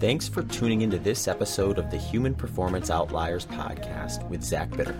[0.00, 4.98] Thanks for tuning into this episode of the Human Performance Outliers podcast with Zach Bitter.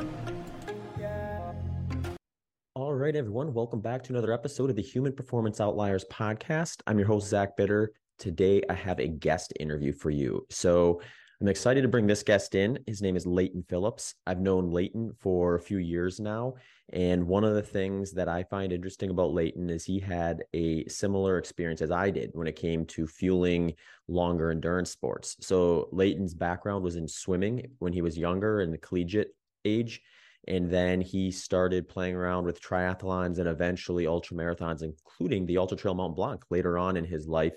[2.74, 6.82] All right, everyone, welcome back to another episode of the Human Performance Outliers podcast.
[6.86, 7.92] I'm your host, Zach Bitter.
[8.18, 10.46] Today, I have a guest interview for you.
[10.50, 11.00] So,
[11.40, 12.78] I'm excited to bring this guest in.
[12.86, 14.14] His name is Leighton Phillips.
[14.26, 16.56] I've known Leighton for a few years now.
[16.92, 20.86] And one of the things that I find interesting about Leighton is he had a
[20.86, 23.72] similar experience as I did when it came to fueling
[24.06, 25.38] longer endurance sports.
[25.40, 30.02] So Leighton's background was in swimming when he was younger in the collegiate age.
[30.46, 35.78] And then he started playing around with triathlons and eventually ultra marathons, including the Ultra
[35.78, 37.54] Trail Mont Blanc later on in his life.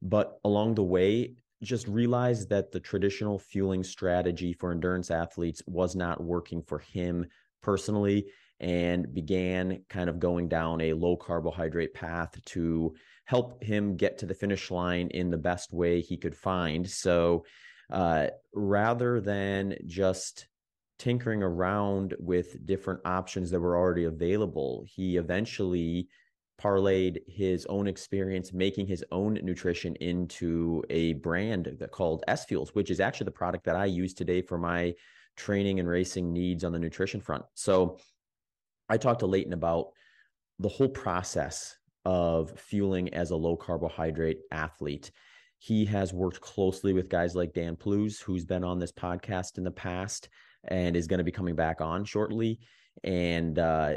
[0.00, 5.96] But along the way, just realized that the traditional fueling strategy for endurance athletes was
[5.96, 7.26] not working for him
[7.62, 8.26] personally
[8.60, 14.26] and began kind of going down a low carbohydrate path to help him get to
[14.26, 16.88] the finish line in the best way he could find.
[16.88, 17.44] So
[17.90, 20.46] uh, rather than just
[20.98, 26.08] tinkering around with different options that were already available, he eventually
[26.60, 32.74] parlayed his own experience making his own nutrition into a brand that called S Fuels,
[32.74, 34.94] which is actually the product that I use today for my
[35.36, 37.44] training and racing needs on the nutrition front.
[37.54, 37.98] So
[38.88, 39.88] I talked to Leighton about
[40.58, 45.10] the whole process of fueling as a low carbohydrate athlete.
[45.58, 49.64] He has worked closely with guys like Dan Plews, who's been on this podcast in
[49.64, 50.28] the past
[50.64, 52.60] and is going to be coming back on shortly.
[53.04, 53.94] And uh,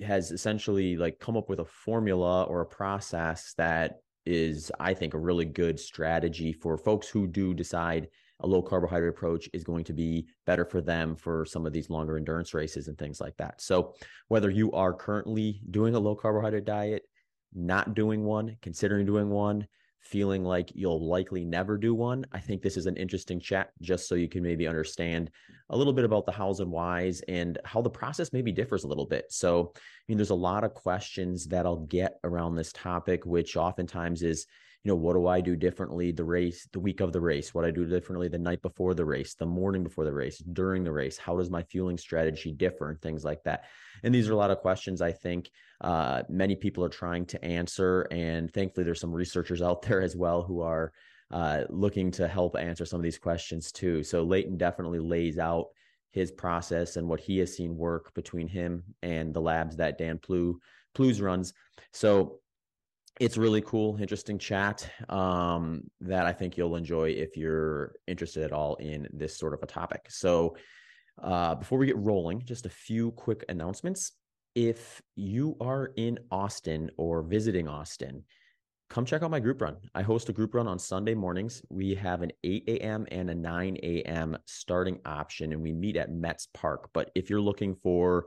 [0.00, 5.14] has essentially like come up with a formula or a process that is i think
[5.14, 8.08] a really good strategy for folks who do decide
[8.40, 11.90] a low carbohydrate approach is going to be better for them for some of these
[11.90, 13.60] longer endurance races and things like that.
[13.60, 13.94] So
[14.28, 17.04] whether you are currently doing a low carbohydrate diet
[17.54, 19.66] not doing one considering doing one
[20.04, 24.06] feeling like you'll likely never do one, I think this is an interesting chat just
[24.08, 25.30] so you can maybe understand
[25.70, 28.88] a little bit about the hows and whys and how the process maybe differs a
[28.88, 29.26] little bit.
[29.30, 33.56] So, I mean, there's a lot of questions that I'll get around this topic, which
[33.56, 34.46] oftentimes is,
[34.84, 37.54] you know, what do I do differently the race, the week of the race?
[37.54, 40.84] What I do differently the night before the race, the morning before the race, during
[40.84, 41.16] the race?
[41.16, 43.64] How does my fueling strategy differ and things like that?
[44.02, 45.50] And these are a lot of questions I think
[45.80, 48.02] uh, many people are trying to answer.
[48.10, 50.92] And thankfully, there's some researchers out there as well who are
[51.30, 54.02] uh, looking to help answer some of these questions too.
[54.02, 55.68] So Leighton definitely lays out
[56.10, 60.18] his process and what he has seen work between him and the labs that Dan
[60.18, 60.60] Plew
[60.94, 61.54] Plews runs.
[61.92, 62.40] So
[63.20, 68.52] it's really cool, interesting chat um, that I think you'll enjoy if you're interested at
[68.52, 70.06] all in this sort of a topic.
[70.08, 70.56] So,
[71.22, 74.12] uh, before we get rolling, just a few quick announcements.
[74.56, 78.24] If you are in Austin or visiting Austin,
[78.90, 79.76] come check out my group run.
[79.94, 81.62] I host a group run on Sunday mornings.
[81.70, 83.06] We have an 8 a.m.
[83.12, 84.36] and a 9 a.m.
[84.46, 86.90] starting option, and we meet at Metz Park.
[86.92, 88.26] But if you're looking for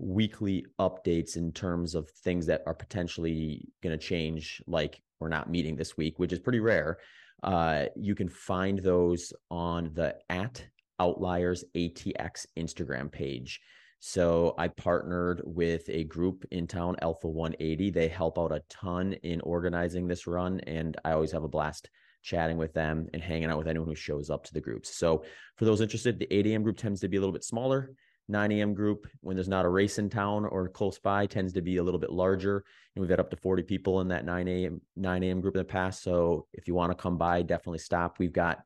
[0.00, 5.50] weekly updates in terms of things that are potentially going to change, like we're not
[5.50, 6.98] meeting this week, which is pretty rare.
[7.42, 10.64] Uh, you can find those on the at
[10.98, 13.60] Outliers ATX Instagram page.
[14.00, 17.90] So I partnered with a group in town, Alpha 180.
[17.90, 21.90] They help out a ton in organizing this run, and I always have a blast
[22.22, 24.94] chatting with them and hanging out with anyone who shows up to the groups.
[24.96, 25.24] So
[25.56, 26.62] for those interested, the 8 a.m.
[26.62, 27.90] group tends to be a little bit smaller.
[28.30, 28.74] 9 a.m.
[28.74, 31.82] group, when there's not a race in town or close by, tends to be a
[31.82, 32.64] little bit larger.
[32.94, 34.80] And we've had up to 40 people in that 9 a.m.
[34.96, 35.40] 9 a.m.
[35.40, 36.02] group in the past.
[36.02, 38.18] So if you want to come by, definitely stop.
[38.18, 38.60] We've got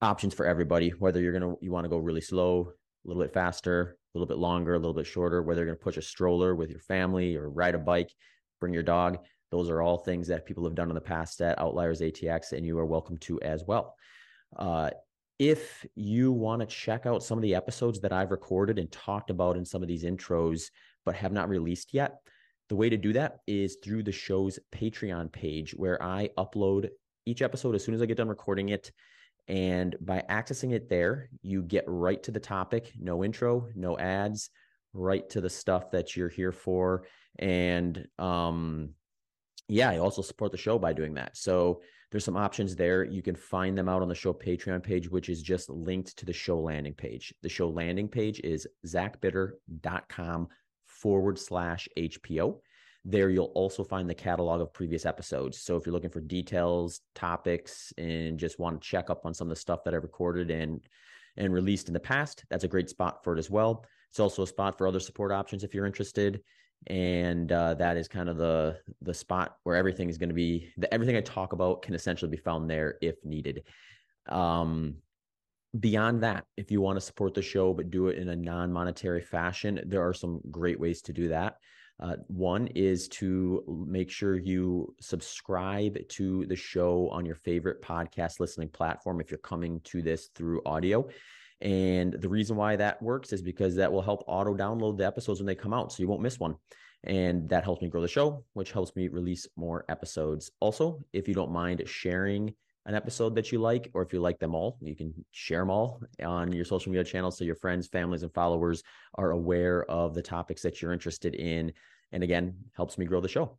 [0.00, 2.72] options for everybody, whether you're gonna you want to go really slow,
[3.04, 5.82] a little bit faster, a little bit longer, a little bit shorter, whether you're gonna
[5.82, 8.14] push a stroller with your family or ride a bike,
[8.60, 9.18] bring your dog.
[9.50, 12.64] Those are all things that people have done in the past at Outliers ATX, and
[12.66, 13.94] you are welcome to as well.
[14.56, 14.90] Uh,
[15.38, 19.30] if you want to check out some of the episodes that I've recorded and talked
[19.30, 20.70] about in some of these intros,
[21.04, 22.18] but have not released yet,
[22.68, 26.88] the way to do that is through the show's Patreon page, where I upload
[27.26, 28.92] each episode as soon as I get done recording it.
[29.48, 34.48] And by accessing it there, you get right to the topic, no intro, no ads,
[34.94, 37.06] right to the stuff that you're here for.
[37.38, 38.90] And um,
[39.68, 41.36] yeah, I also support the show by doing that.
[41.36, 41.82] So
[42.14, 43.02] there's some options there.
[43.02, 46.24] You can find them out on the show Patreon page, which is just linked to
[46.24, 47.34] the show landing page.
[47.42, 50.46] The show landing page is zachbitter.com
[50.86, 52.60] forward slash HPO.
[53.04, 55.60] There, you'll also find the catalog of previous episodes.
[55.60, 59.48] So if you're looking for details, topics, and just want to check up on some
[59.48, 60.86] of the stuff that I recorded and
[61.36, 63.84] and released in the past, that's a great spot for it as well.
[64.08, 66.44] It's also a spot for other support options if you're interested
[66.86, 70.72] and uh, that is kind of the the spot where everything is going to be.
[70.76, 73.64] The, everything I talk about can essentially be found there if needed.
[74.28, 74.96] Um,
[75.78, 78.72] beyond that, if you want to support the show but do it in a non
[78.72, 81.56] monetary fashion, there are some great ways to do that.
[82.00, 88.40] Uh, one is to make sure you subscribe to the show on your favorite podcast
[88.40, 91.06] listening platform if you're coming to this through audio.
[91.60, 95.40] And the reason why that works is because that will help auto download the episodes
[95.40, 96.56] when they come out so you won't miss one.
[97.04, 100.50] And that helps me grow the show, which helps me release more episodes.
[100.60, 102.54] Also, if you don't mind sharing
[102.86, 105.70] an episode that you like, or if you like them all, you can share them
[105.70, 108.82] all on your social media channels so your friends, families, and followers
[109.14, 111.72] are aware of the topics that you're interested in.
[112.12, 113.58] And again, helps me grow the show.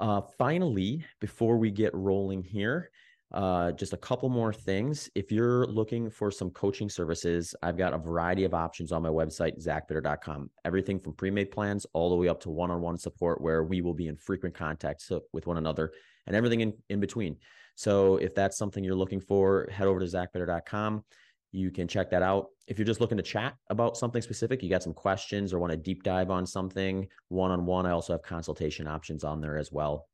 [0.00, 2.90] Uh, finally, before we get rolling here,
[3.32, 5.10] uh, just a couple more things.
[5.14, 9.10] If you're looking for some coaching services, I've got a variety of options on my
[9.10, 10.50] website, zachbitter.com.
[10.64, 13.64] Everything from pre made plans all the way up to one on one support where
[13.64, 15.92] we will be in frequent contact with one another
[16.26, 17.36] and everything in, in between.
[17.74, 21.04] So if that's something you're looking for, head over to zachbitter.com.
[21.52, 22.48] You can check that out.
[22.66, 25.70] If you're just looking to chat about something specific, you got some questions or want
[25.70, 29.56] to deep dive on something one on one, I also have consultation options on there
[29.56, 30.06] as well.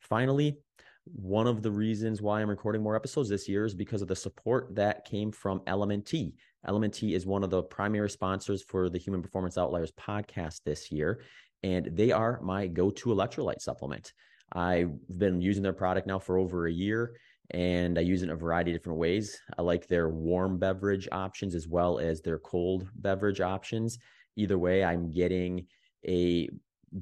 [0.00, 0.58] Finally,
[1.14, 4.16] one of the reasons why I'm recording more episodes this year is because of the
[4.16, 6.32] support that came from LMNT.
[6.66, 11.22] LMNT is one of the primary sponsors for the Human Performance Outliers podcast this year,
[11.62, 14.12] and they are my go to electrolyte supplement.
[14.52, 17.16] I've been using their product now for over a year,
[17.50, 19.38] and I use it in a variety of different ways.
[19.56, 23.98] I like their warm beverage options as well as their cold beverage options.
[24.36, 25.66] Either way, I'm getting
[26.06, 26.48] a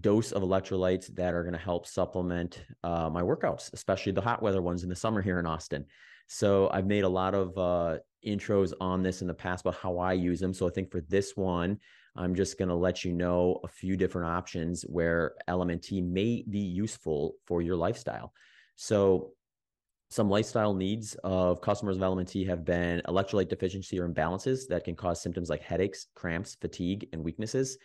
[0.00, 4.42] dose of electrolytes that are going to help supplement uh, my workouts, especially the hot
[4.42, 5.84] weather ones in the summer here in Austin.
[6.28, 9.98] So I've made a lot of uh, intros on this in the past about how
[9.98, 10.52] I use them.
[10.52, 11.78] So I think for this one,
[12.16, 16.60] I'm just going to let you know a few different options where LMNT may be
[16.60, 18.32] useful for your lifestyle.
[18.74, 19.32] So
[20.10, 24.94] some lifestyle needs of customers of LMNT have been electrolyte deficiency or imbalances that can
[24.94, 27.78] cause symptoms like headaches, cramps, fatigue, and weaknesses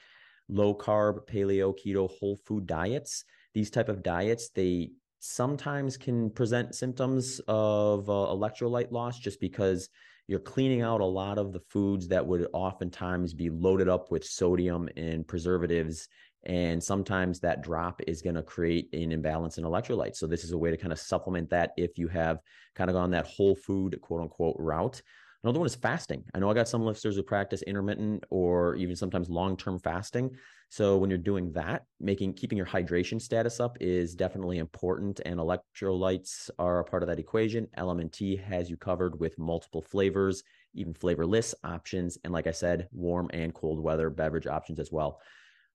[0.49, 3.23] low carb, paleo, keto, whole food diets.
[3.53, 9.89] These type of diets, they sometimes can present symptoms of uh, electrolyte loss just because
[10.27, 14.23] you're cleaning out a lot of the foods that would oftentimes be loaded up with
[14.23, 16.07] sodium and preservatives
[16.43, 20.53] and sometimes that drop is going to create an imbalance in electrolytes so this is
[20.53, 22.39] a way to kind of supplement that if you have
[22.75, 25.01] kind of gone that whole food quote unquote route
[25.43, 26.23] Another one is fasting.
[26.35, 30.29] I know I got some lifters who practice intermittent or even sometimes long-term fasting.
[30.69, 35.39] So when you're doing that, making keeping your hydration status up is definitely important and
[35.39, 37.67] electrolytes are a part of that equation.
[37.75, 40.43] LMNT has you covered with multiple flavors,
[40.75, 45.19] even flavorless options and like I said, warm and cold weather beverage options as well.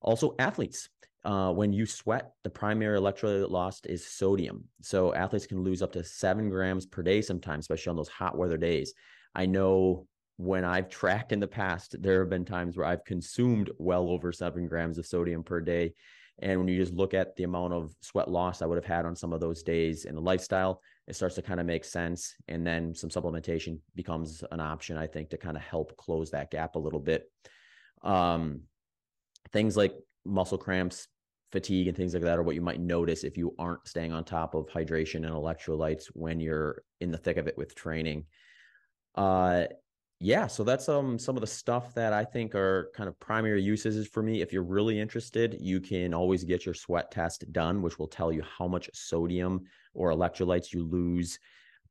[0.01, 0.89] Also athletes,
[1.25, 4.65] uh, when you sweat, the primary electrolyte lost is sodium.
[4.81, 8.39] So athletes can lose up to seven grams per day sometimes, especially on those hot
[8.39, 8.95] weather days.
[9.37, 10.07] I know
[10.39, 14.33] when I've tracked in the past, there have been times where I've consumed well over
[14.33, 15.93] seven grams of sodium per day.
[16.41, 19.05] And when you just look at the amount of sweat loss I would have had
[19.05, 22.35] on some of those days in the lifestyle, it starts to kind of make sense.
[22.49, 26.51] And then some supplementation becomes an option, I think, to kind of help close that
[26.51, 27.31] gap a little bit.
[28.03, 28.63] Um,
[29.53, 29.95] things like
[30.25, 31.09] muscle cramps,
[31.53, 34.25] fatigue, and things like that are what you might notice if you aren't staying on
[34.25, 38.25] top of hydration and electrolytes when you're in the thick of it with training.
[39.17, 39.65] Uh,
[40.19, 43.63] yeah, so that's um some of the stuff that I think are kind of primary
[43.63, 44.41] uses for me.
[44.41, 48.33] If you're really interested, you can always get your sweat test done, which will tell
[48.33, 51.39] you how much sodium or electrolytes you lose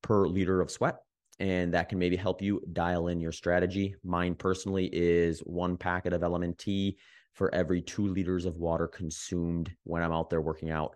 [0.02, 0.98] per liter of sweat.
[1.40, 3.96] And that can maybe help you dial in your strategy.
[4.04, 6.96] Mine personally is one packet of Element LMNT
[7.34, 10.96] for every two liters of water consumed when I'm out there working out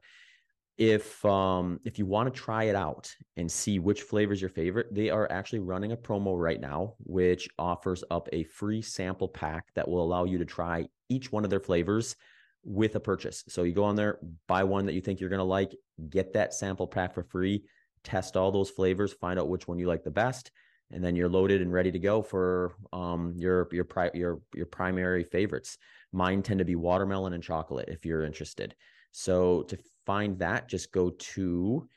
[0.80, 4.50] if um if you want to try it out and see which flavor is your
[4.50, 9.28] favorite they are actually running a promo right now which offers up a free sample
[9.28, 12.16] pack that will allow you to try each one of their flavors
[12.64, 13.44] with a purchase.
[13.48, 15.76] So you go on there buy one that you think you're going to like
[16.10, 17.66] get that sample pack for free
[18.06, 20.52] test all those flavors find out which one you like the best
[20.92, 24.66] and then you're loaded and ready to go for um your your pri- your your
[24.66, 25.78] primary favorites.
[26.14, 28.76] Mine tend to be watermelon and chocolate if you're interested.
[29.12, 29.78] So to
[30.10, 31.88] find that, just go to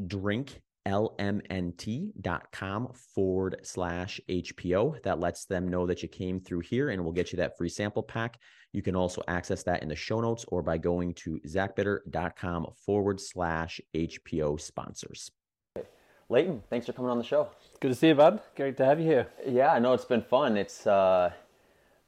[0.00, 5.02] drinklmnt.com forward slash HPO.
[5.02, 7.68] That lets them know that you came through here and we'll get you that free
[7.68, 8.38] sample pack.
[8.72, 13.20] You can also access that in the show notes or by going to zachbitter.com forward
[13.20, 15.32] slash HPO sponsors.
[16.28, 17.48] Leighton, thanks for coming on the show.
[17.80, 18.40] Good to see you, bud.
[18.54, 19.26] Great to have you here.
[19.44, 20.56] Yeah, I know it's been fun.
[20.56, 21.32] It's uh,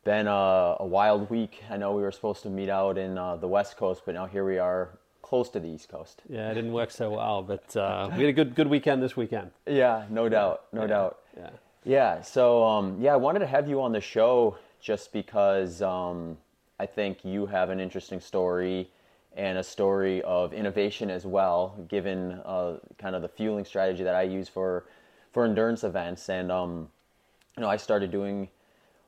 [0.04, 1.64] been a, a, wild week.
[1.68, 4.26] I know we were supposed to meet out in uh, the West Coast, but now
[4.26, 6.22] here we are close to the East Coast.
[6.28, 9.14] Yeah, it didn't work so well, but uh, we had a good good weekend this
[9.14, 9.50] weekend.
[9.66, 10.86] Yeah, no doubt, no yeah.
[10.86, 11.18] doubt.
[11.36, 11.50] Yeah.
[11.84, 12.22] Yeah.
[12.22, 16.38] So um, yeah, I wanted to have you on the show just because um,
[16.80, 18.90] I think you have an interesting story
[19.36, 24.14] and a story of innovation as well, given uh, kind of the fueling strategy that
[24.14, 24.86] I use for
[25.32, 26.30] for endurance events.
[26.30, 26.88] And um,
[27.54, 28.48] you know, I started doing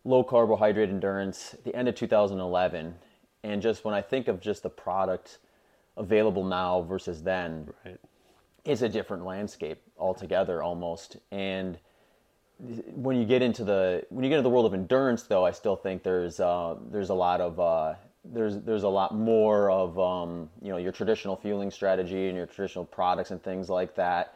[0.04, 2.94] low carbohydrate endurance at the end of 2011,
[3.42, 5.38] and just when I think of just the product
[6.00, 8.00] available now versus then, right.
[8.64, 11.18] it's a different landscape altogether almost.
[11.30, 11.78] And
[12.94, 15.52] when you get into the when you get into the world of endurance, though, I
[15.52, 19.98] still think there's uh, there's a lot of uh, there's there's a lot more of
[19.98, 24.34] um, you know your traditional fueling strategy and your traditional products and things like that.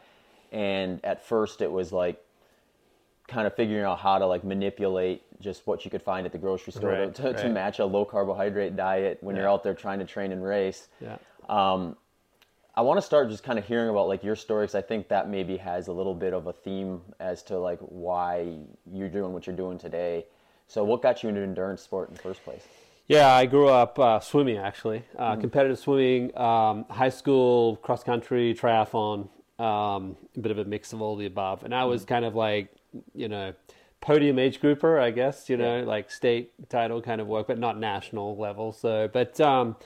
[0.51, 2.21] And at first, it was like
[3.27, 6.37] kind of figuring out how to like manipulate just what you could find at the
[6.37, 7.37] grocery store right, to, to, right.
[7.37, 9.41] to, match a low carbohydrate diet when yeah.
[9.41, 10.87] you're out there trying to train and race.
[11.01, 11.17] Yeah.
[11.49, 11.97] Um,
[12.77, 15.07] I want to start just kind of hearing about like your story because I think
[15.07, 18.57] that maybe has a little bit of a theme as to like why
[18.91, 20.25] you're doing what you're doing today.
[20.67, 22.63] So, what got you into endurance sport in the first place?
[23.07, 25.41] Yeah, I grew up uh, swimming actually, uh, mm-hmm.
[25.41, 31.01] competitive swimming, um, high school cross country, triathlon, um, a bit of a mix of
[31.01, 32.09] all the above, and I was mm-hmm.
[32.09, 32.75] kind of like
[33.13, 33.53] you know
[34.01, 35.85] podium age grouper, I guess you know yeah.
[35.85, 38.73] like state title kind of work, but not national level.
[38.73, 39.77] So, but um,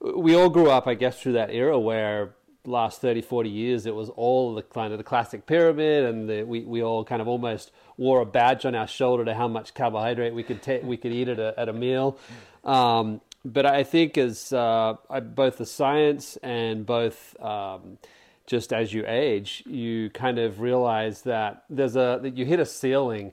[0.00, 3.94] we all grew up, I guess, through that era where last 30, 40 years, it
[3.94, 7.28] was all the kind of the classic pyramid, and the, we, we all kind of
[7.28, 11.12] almost wore a badge on our shoulder to how much carbohydrate we could we could
[11.12, 12.18] eat at a, at a meal.
[12.64, 14.94] Um, but I think as uh,
[15.34, 17.98] both the science and both um,
[18.46, 22.66] just as you age, you kind of realize that there's a that you hit a
[22.66, 23.32] ceiling.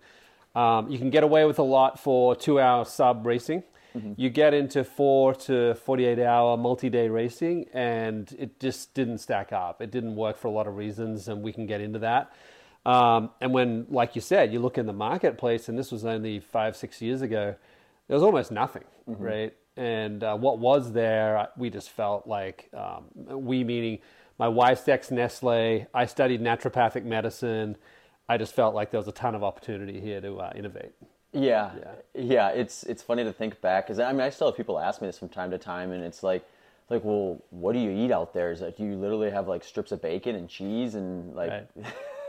[0.56, 3.64] Um, you can get away with a lot for two hour sub racing.
[3.96, 4.14] Mm-hmm.
[4.18, 9.54] You get into four to 48 hour multi day racing, and it just didn't stack
[9.54, 9.82] up.
[9.82, 12.34] It didn't work for a lot of reasons, and we can get into that.
[12.86, 16.40] Um, and when, like you said, you look in the marketplace, and this was only
[16.40, 17.56] five, six years ago,
[18.08, 19.24] there was almost nothing, mm-hmm.
[19.24, 19.54] right?
[19.78, 24.00] And uh, what was there, we just felt like um, we meaning
[24.38, 25.88] my wife's ex Nestle.
[25.94, 27.78] I studied naturopathic medicine.
[28.28, 30.94] I just felt like there was a ton of opportunity here to uh, innovate.
[31.36, 32.50] Yeah, yeah, yeah.
[32.50, 35.08] It's it's funny to think back because I mean I still have people ask me
[35.08, 36.46] this from time to time, and it's like
[36.90, 38.52] like well, what do you eat out there?
[38.52, 41.68] Is that do you literally have like strips of bacon and cheese and like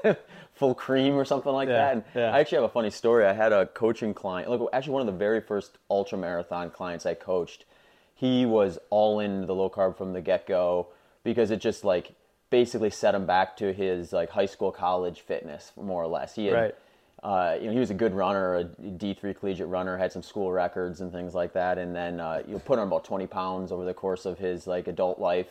[0.05, 0.19] right.
[0.55, 1.93] full cream or something like yeah, that?
[1.93, 2.35] And yeah.
[2.35, 3.25] I actually have a funny story.
[3.25, 7.07] I had a coaching client, like actually one of the very first ultra marathon clients
[7.07, 7.65] I coached.
[8.15, 10.89] He was all in the low carb from the get go
[11.23, 12.13] because it just like
[12.51, 16.35] basically set him back to his like high school college fitness more or less.
[16.35, 16.75] He had, right
[17.27, 20.53] uh, you know, he was a good runner, a D3 collegiate runner, had some school
[20.53, 21.77] records and things like that.
[21.77, 24.87] And then uh, you put on about 20 pounds over the course of his like
[24.87, 25.49] adult life,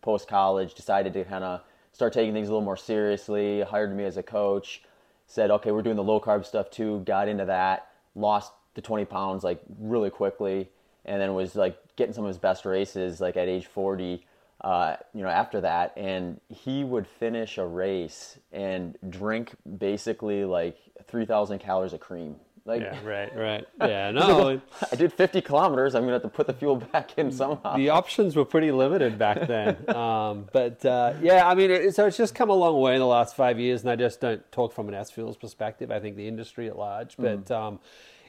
[0.00, 0.72] post college.
[0.72, 1.60] Decided to kind of
[1.92, 3.60] start taking things a little more seriously.
[3.60, 4.80] Hired me as a coach.
[5.26, 7.00] Said, okay, we're doing the low carb stuff too.
[7.00, 7.88] Got into that.
[8.14, 10.70] Lost the 20 pounds like really quickly,
[11.04, 14.24] and then was like getting some of his best races like at age 40
[14.60, 20.76] uh, you know, after that, and he would finish a race and drink basically like
[21.06, 22.36] 3,000 calories of cream.
[22.64, 23.66] Like, yeah, right, right.
[23.80, 24.60] Yeah, no.
[24.92, 25.94] I did 50 kilometers.
[25.94, 27.76] I'm to have to put the fuel back in somehow.
[27.76, 29.88] The options were pretty limited back then.
[29.96, 33.00] um, but uh, yeah, I mean, it, so it's just come a long way in
[33.00, 35.90] the last five years, and I just don't talk from an S Fuels perspective.
[35.90, 37.16] I think the industry at large.
[37.16, 37.50] But mm.
[37.52, 37.80] um,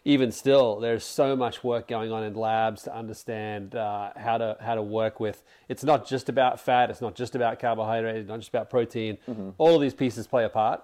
[0.05, 4.57] even still, there's so much work going on in labs to understand uh, how to
[4.59, 5.43] how to work with.
[5.67, 6.89] It's not just about fat.
[6.89, 8.15] It's not just about carbohydrate.
[8.17, 9.17] It's not just about protein.
[9.27, 9.49] Mm-hmm.
[9.57, 10.83] All of these pieces play a part,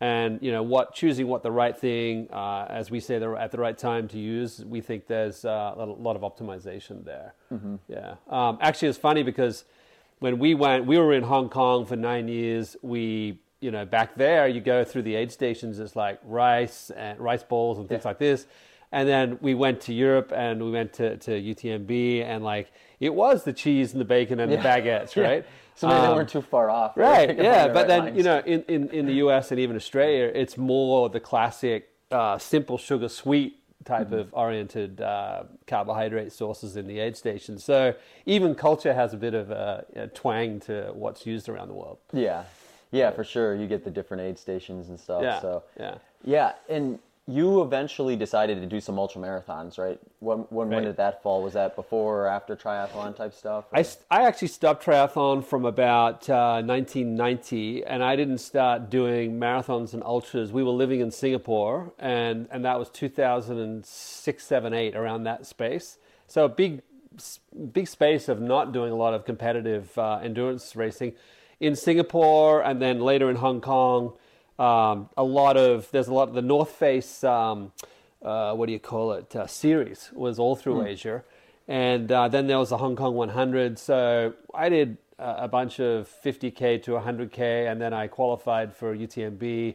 [0.00, 3.50] and you know what choosing what the right thing, uh, as we say, the, at
[3.50, 4.64] the right time to use.
[4.64, 7.34] We think there's uh, a lot of optimization there.
[7.52, 7.76] Mm-hmm.
[7.88, 9.64] Yeah, um, actually, it's funny because
[10.20, 12.76] when we went, we were in Hong Kong for nine years.
[12.82, 17.18] We you know, back there you go through the aid stations, it's like rice and
[17.18, 18.08] rice bowls and things yeah.
[18.08, 18.46] like this.
[18.92, 23.14] And then we went to Europe and we went to, to UTMB and like it
[23.14, 24.58] was the cheese and the bacon and yeah.
[24.58, 25.46] the baguettes, right?
[25.76, 26.94] So maybe um, they weren't too far off.
[26.96, 27.66] Right, yeah.
[27.68, 28.16] But right then, lines.
[28.18, 32.36] you know, in, in, in the US and even Australia, it's more the classic uh,
[32.36, 34.14] simple sugar sweet type mm-hmm.
[34.14, 37.58] of oriented uh, carbohydrate sources in the aid station.
[37.58, 37.94] So
[38.26, 41.98] even culture has a bit of a, a twang to what's used around the world.
[42.12, 42.44] Yeah,
[42.94, 43.54] yeah, for sure.
[43.54, 45.22] You get the different aid stations and stuff.
[45.22, 45.40] Yeah.
[45.40, 49.98] So yeah, yeah, and you eventually decided to do some ultra marathons, right?
[50.20, 50.76] When when, right.
[50.76, 51.42] when did that fall?
[51.42, 53.64] Was that before or after triathlon type stuff?
[53.72, 53.78] Or?
[53.78, 59.94] I, I actually stopped triathlon from about uh, 1990, and I didn't start doing marathons
[59.94, 60.52] and ultras.
[60.52, 65.98] We were living in Singapore, and and that was 2006, 7, 8, around that space.
[66.26, 66.82] So a big
[67.72, 71.14] big space of not doing a lot of competitive uh, endurance racing
[71.60, 74.14] in Singapore, and then later in Hong Kong
[74.58, 77.24] um, a lot of there's a lot of the North Face.
[77.24, 77.72] Um,
[78.22, 79.34] uh, what do you call it?
[79.34, 80.86] Uh, series was all through mm.
[80.86, 81.24] Asia,
[81.66, 83.78] and uh, then there was the Hong Kong 100.
[83.78, 89.74] So I did a bunch of 50k to 100k, and then I qualified for UTMB,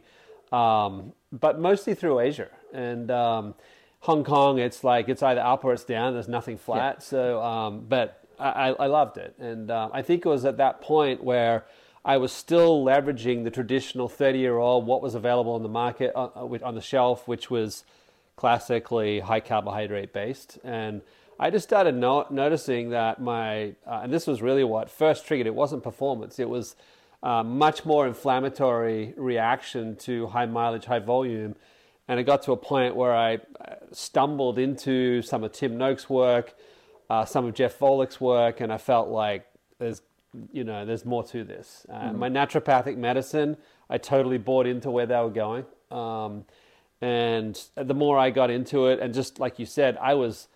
[0.51, 3.11] um, but mostly through Asia and.
[3.11, 3.55] Um,
[4.03, 6.13] Hong Kong, it's like it's either up or it's down.
[6.13, 6.99] There's nothing flat.
[6.99, 7.03] Yeah.
[7.03, 10.81] So, um, but I, I, loved it, and uh, I think it was at that
[10.81, 11.65] point where
[12.05, 16.13] I was still leveraging the traditional 30 year old, what was available on the market,
[16.15, 17.83] on, uh, uh, on the shelf, which was
[18.35, 20.57] classically high carbohydrate based.
[20.63, 21.01] And
[21.39, 25.47] I just started no- noticing that my, uh, and this was really what first triggered
[25.47, 26.75] it wasn't performance, it was
[27.21, 31.55] uh, much more inflammatory reaction to high mileage, high volume.
[32.07, 36.09] And it got to a point where I uh, stumbled into some of Tim Noakes'
[36.09, 36.55] work,
[37.09, 39.45] uh, some of Jeff Volek's work, and I felt like
[39.79, 40.01] there's
[40.51, 41.85] you know, there's more to this.
[41.89, 42.19] Uh, mm-hmm.
[42.19, 43.57] My naturopathic medicine,
[43.89, 45.65] I totally bought into where they were going.
[45.91, 46.45] Um,
[47.01, 50.47] and the more I got into it, and just like you said, I was,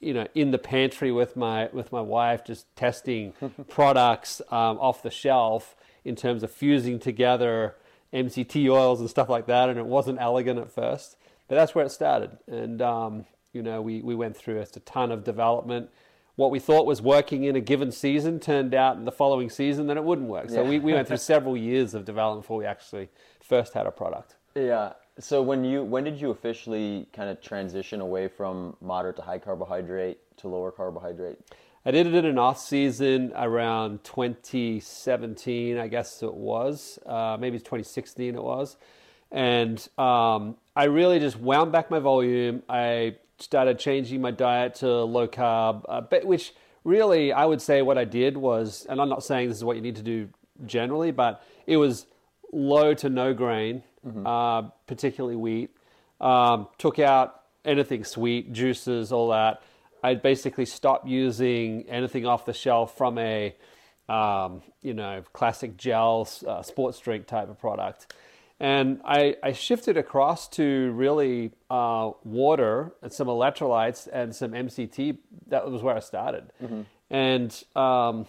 [0.00, 3.34] you know, in the pantry with my with my wife, just testing
[3.68, 5.74] products um, off the shelf
[6.04, 7.74] in terms of fusing together
[8.14, 9.68] MCT oils and stuff like that.
[9.68, 11.16] And it wasn't elegant at first,
[11.48, 12.38] but that's where it started.
[12.46, 15.90] And um, you know, we we went through just a ton of development
[16.38, 19.88] what we thought was working in a given season turned out in the following season
[19.88, 20.48] that it wouldn't work.
[20.48, 20.68] So yeah.
[20.68, 23.08] we, we went through several years of development before we actually
[23.42, 24.36] first had a product.
[24.54, 24.92] Yeah.
[25.18, 29.40] So when you when did you officially kind of transition away from moderate to high
[29.40, 31.38] carbohydrate to lower carbohydrate?
[31.84, 37.00] I did it in an off season around 2017, I guess it was.
[37.04, 38.76] Uh, maybe 2016 it was.
[39.32, 42.62] And um, I really just wound back my volume.
[42.68, 46.54] I started changing my diet to low carb, uh, but which
[46.84, 49.76] really I would say what I did was, and I'm not saying this is what
[49.76, 50.28] you need to do
[50.66, 52.06] generally, but it was
[52.52, 54.26] low to no grain, mm-hmm.
[54.26, 55.70] uh, particularly wheat.
[56.20, 59.62] Um, took out anything sweet, juices, all that.
[60.02, 63.54] I basically stopped using anything off the shelf from a,
[64.08, 68.14] um, you know, classic gel uh, sports drink type of product.
[68.60, 75.18] And I, I shifted across to really uh, water and some electrolytes and some MCT.
[75.46, 76.52] That was where I started.
[76.62, 76.82] Mm-hmm.
[77.10, 78.26] And um,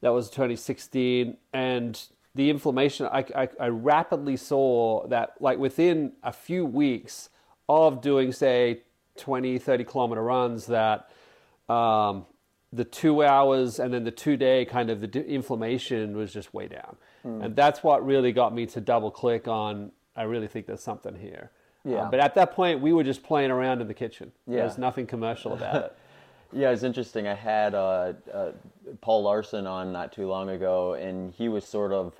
[0.00, 1.36] that was 2016.
[1.52, 2.00] And
[2.34, 7.28] the inflammation, I, I, I, rapidly saw that, like within a few weeks
[7.68, 8.82] of doing, say,
[9.16, 11.10] 20, 30 kilometer runs, that
[11.68, 12.24] um,
[12.72, 16.68] the two hours and then the two day kind of the inflammation was just way
[16.68, 16.96] down.
[17.28, 17.44] Mm.
[17.44, 21.14] And that's what really got me to double click on, I really think there's something
[21.14, 21.50] here.
[21.86, 22.08] Uh, yeah.
[22.10, 24.32] but at that point, we were just playing around in the kitchen.
[24.46, 24.58] Yeah.
[24.58, 25.96] There's nothing commercial about it.
[26.52, 27.28] yeah, it's interesting.
[27.28, 28.52] I had uh, uh,
[29.00, 32.14] Paul Laursen on not too long ago, and he was sort of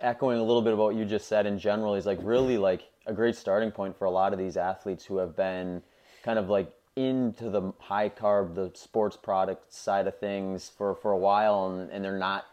[0.00, 1.94] echoing a little bit about what you just said in general.
[1.94, 5.18] He's like really like a great starting point for a lot of these athletes who
[5.18, 5.82] have been
[6.22, 11.12] kind of like into the high carb, the sports product side of things for, for
[11.12, 12.46] a while, and, and they're not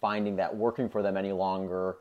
[0.00, 1.96] finding that working for them any longer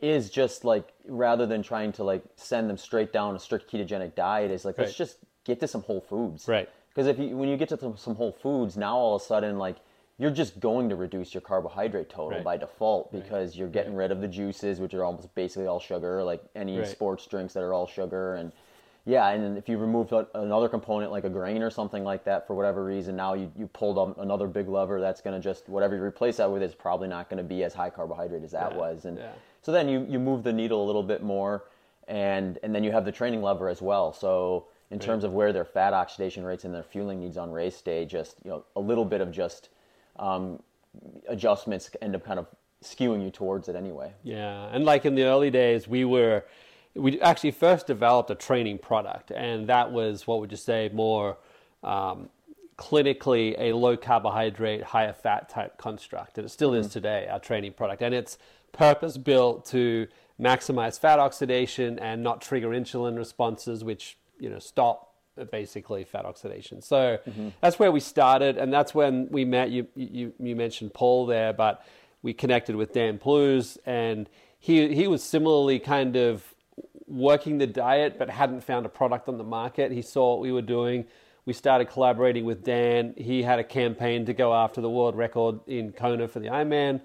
[0.00, 4.14] is just like rather than trying to like send them straight down a strict ketogenic
[4.14, 4.84] diet is like right.
[4.84, 7.94] let's just get to some whole foods right because if you when you get to
[7.96, 9.76] some whole foods now all of a sudden like
[10.18, 12.44] you're just going to reduce your carbohydrate total right.
[12.44, 13.58] by default because right.
[13.58, 17.26] you're getting rid of the juices which are almost basically all sugar like any sports
[17.26, 18.52] drinks that are all sugar and
[19.10, 22.54] yeah, and if you remove another component like a grain or something like that for
[22.54, 25.96] whatever reason, now you, you pulled up another big lever that's going to just whatever
[25.96, 28.70] you replace that with is probably not going to be as high carbohydrate as that
[28.72, 29.32] yeah, was, and yeah.
[29.62, 31.64] so then you, you move the needle a little bit more,
[32.06, 34.12] and and then you have the training lever as well.
[34.12, 37.80] So in terms of where their fat oxidation rates and their fueling needs on race
[37.80, 39.70] day, just you know a little bit of just
[40.20, 40.62] um,
[41.28, 42.46] adjustments end up kind of
[42.84, 44.12] skewing you towards it anyway.
[44.22, 46.44] Yeah, and like in the early days, we were
[46.94, 51.38] we actually first developed a training product, and that was what would you say more
[51.82, 52.28] um,
[52.76, 56.94] clinically a low carbohydrate, higher fat type construct, and it still is mm-hmm.
[56.94, 58.38] today our training product, and it's
[58.72, 60.06] purpose built to
[60.40, 65.14] maximize fat oxidation and not trigger insulin responses, which you know stop
[65.50, 66.82] basically fat oxidation.
[66.82, 67.48] So mm-hmm.
[67.60, 69.70] that's where we started, and that's when we met.
[69.70, 71.84] You you you mentioned Paul there, but
[72.22, 76.54] we connected with Dan Plews, and he he was similarly kind of
[77.10, 79.90] working the diet but hadn't found a product on the market.
[79.92, 81.06] He saw what we were doing.
[81.44, 83.14] We started collaborating with Dan.
[83.16, 87.00] He had a campaign to go after the world record in Kona for the Ironman.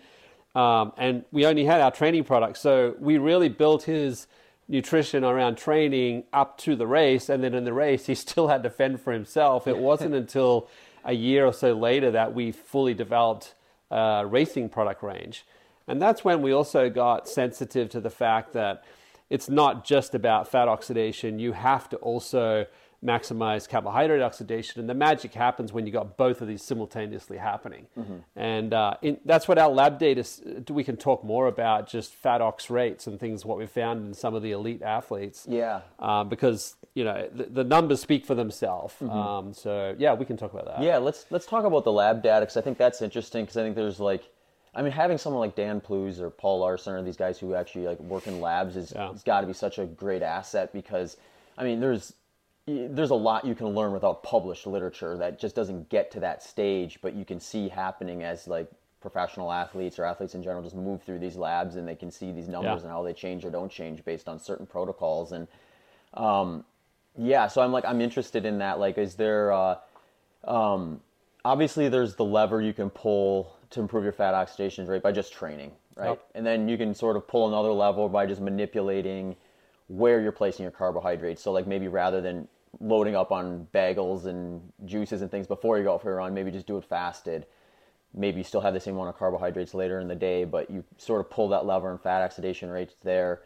[0.54, 2.62] Um, and we only had our training products.
[2.62, 4.28] So we really built his
[4.68, 7.30] nutrition around training up to the race.
[7.30, 9.68] And then in the race, he still had to fend for himself.
[9.68, 10.70] It wasn't until
[11.04, 13.54] a year or so later that we fully developed
[13.92, 15.46] a racing product range.
[15.88, 18.84] And that's when we also got sensitive to the fact that
[19.30, 21.40] it's not just about fat oxidation.
[21.40, 22.68] You have to also
[23.06, 24.80] maximize carbohydrate oxidation.
[24.80, 27.88] And the magic happens when you got both of these simultaneously happening.
[27.98, 28.18] Mm-hmm.
[28.36, 30.26] And uh, in, that's what our lab data,
[30.70, 34.14] we can talk more about just fat ox rates and things, what we found in
[34.14, 35.46] some of the elite athletes.
[35.48, 35.82] Yeah.
[36.00, 38.96] Uh, because, you know, the, the, numbers speak for themselves.
[38.96, 39.10] Mm-hmm.
[39.10, 40.82] Um, so, yeah, we can talk about that.
[40.82, 43.64] Yeah, let's, let's talk about the lab data because I think that's interesting because I
[43.64, 44.30] think there's like,
[44.76, 47.86] I mean, having someone like Dan Plews or Paul Laursen or these guys who actually
[47.86, 49.14] like work in labs is yeah.
[49.24, 51.18] got to be such a great asset because,
[51.58, 52.14] I mean, there's
[52.68, 56.42] there's a lot you can learn without published literature that just doesn't get to that
[56.42, 58.70] stage, but you can see happening as like
[59.06, 62.32] professional athletes or athletes in general just move through these labs and they can see
[62.32, 62.88] these numbers yeah.
[62.88, 65.48] and how they change or don't change based on certain protocols and
[66.16, 66.66] um,
[67.16, 69.76] yeah so i'm like i'm interested in that like is there uh,
[70.46, 71.00] um,
[71.44, 75.32] obviously there's the lever you can pull to improve your fat oxidation rate by just
[75.32, 76.28] training right yep.
[76.34, 79.36] and then you can sort of pull another level by just manipulating
[79.88, 82.48] where you're placing your carbohydrates so like maybe rather than
[82.80, 86.34] loading up on bagels and juices and things before you go out for a run.
[86.34, 87.46] Maybe just do it fasted.
[88.14, 90.84] Maybe you still have the same amount of carbohydrates later in the day, but you
[90.98, 93.42] sort of pull that lever and fat oxidation rates there.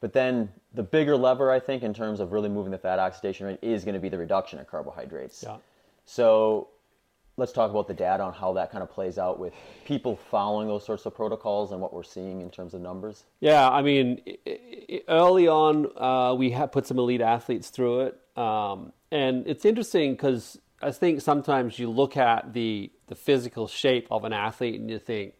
[0.00, 3.46] But then the bigger lever, I think, in terms of really moving the fat oxidation
[3.46, 5.44] rate is going to be the reduction of carbohydrates.
[5.46, 5.56] Yeah.
[6.04, 6.68] So
[7.38, 9.54] let's talk about the data on how that kind of plays out with
[9.86, 13.24] people following those sorts of protocols and what we're seeing in terms of numbers.
[13.40, 14.20] Yeah, I mean,
[15.08, 18.20] early on, uh, we have put some elite athletes through it.
[18.36, 24.06] Um, and it's interesting because I think sometimes you look at the the physical shape
[24.10, 25.32] of an athlete and you think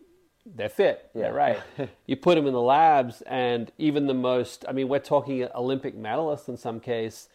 [0.46, 1.60] they're fit, yeah, they're right.
[2.06, 5.96] you put them in the labs, and even the most I mean, we're talking Olympic
[5.96, 7.28] medalists in some case.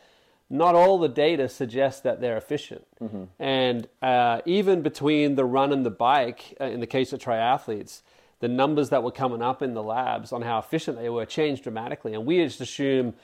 [0.54, 3.24] Not all the data suggests that they're efficient, mm-hmm.
[3.40, 8.04] and uh, even between the run and the bike, uh, in the case of triathletes,
[8.40, 11.64] the numbers that were coming up in the labs on how efficient they were changed
[11.64, 13.16] dramatically, and we just assume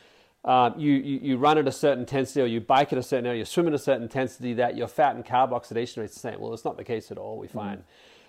[0.44, 3.28] um, you, you, you, run at a certain intensity or you bike at a certain
[3.28, 6.16] area, you swim at a certain intensity, that your fat and carb oxidation rate is
[6.16, 6.40] the same.
[6.40, 7.60] Well, it's not the case at all, we mm-hmm.
[7.60, 7.80] find.
[7.82, 7.84] Mm.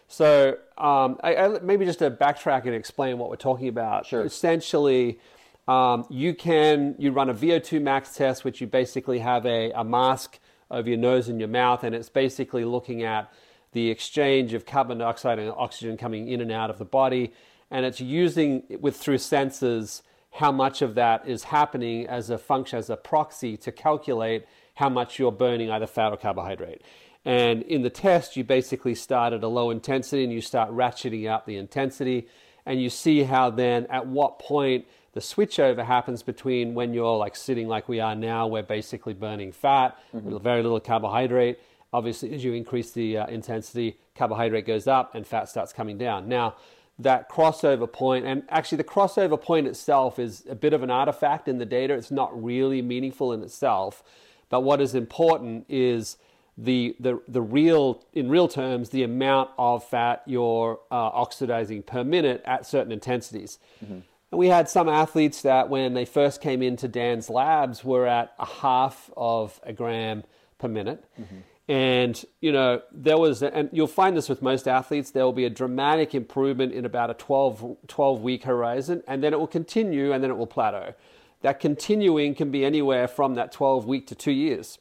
[0.08, 4.04] So um, I, I, maybe just to backtrack and explain what we're talking about.
[4.04, 4.24] Sure.
[4.24, 5.20] Essentially,
[5.68, 9.84] um, you can you run a VO2 max test, which you basically have a, a
[9.84, 10.38] mask
[10.70, 13.32] over your nose and your mouth, and it's basically looking at
[13.72, 17.32] the exchange of carbon dioxide and oxygen coming in and out of the body,
[17.70, 22.78] and it's using with through sensors how much of that is happening as a function,
[22.78, 24.44] as a proxy to calculate
[24.74, 26.82] how much you're burning either fat or carbohydrate.
[27.24, 31.30] And in the test, you basically start at a low intensity and you start ratcheting
[31.30, 32.28] up the intensity.
[32.64, 37.34] And you see how then at what point the switchover happens between when you're like
[37.34, 40.38] sitting like we are now, we're basically burning fat, mm-hmm.
[40.38, 41.58] very little carbohydrate.
[41.92, 46.28] Obviously, as you increase the uh, intensity, carbohydrate goes up and fat starts coming down.
[46.28, 46.54] Now,
[46.98, 51.48] that crossover point, and actually the crossover point itself is a bit of an artifact
[51.48, 51.94] in the data.
[51.94, 54.04] It's not really meaningful in itself,
[54.48, 56.18] but what is important is
[56.58, 62.04] the the the real in real terms the amount of fat you're uh, oxidizing per
[62.04, 63.58] minute at certain intensities.
[63.82, 64.00] Mm-hmm.
[64.30, 68.32] And we had some athletes that when they first came into Dan's labs were at
[68.38, 70.24] a half of a gram
[70.58, 71.04] per minute.
[71.20, 71.36] Mm-hmm.
[71.68, 75.44] And, you know, there was, and you'll find this with most athletes, there will be
[75.44, 80.12] a dramatic improvement in about a 12, 12 week horizon, and then it will continue
[80.12, 80.94] and then it will plateau.
[81.42, 84.78] That continuing can be anywhere from that 12 week to two years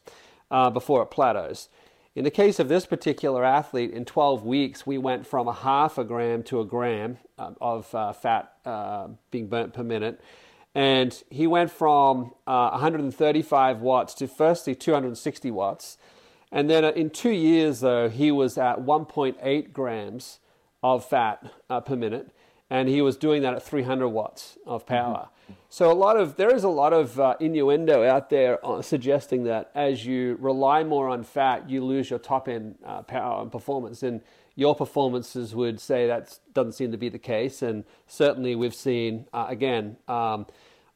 [0.49, 1.69] uh, before it plateaus.
[2.19, 5.97] In the case of this particular athlete, in 12 weeks, we went from a half
[5.97, 10.19] a gram to a gram uh, of uh, fat uh, being burnt per minute.
[10.75, 15.97] And he went from uh, 135 watts to firstly 260 watts
[16.51, 20.39] and then uh, in two years, though, he was at 1.8 grams
[20.83, 22.31] of fat uh, per minute,
[22.69, 25.29] and he was doing that at 300 watts of power.
[25.29, 25.38] Mm-hmm.
[25.69, 29.43] So a lot of there is a lot of uh, innuendo out there uh, suggesting
[29.43, 33.51] that as you rely more on fat, you lose your top end uh, power and
[33.51, 34.03] performance.
[34.03, 34.21] And
[34.55, 37.61] your performances would say that doesn't seem to be the case.
[37.61, 39.97] And certainly, we've seen uh, again.
[40.07, 40.47] Um,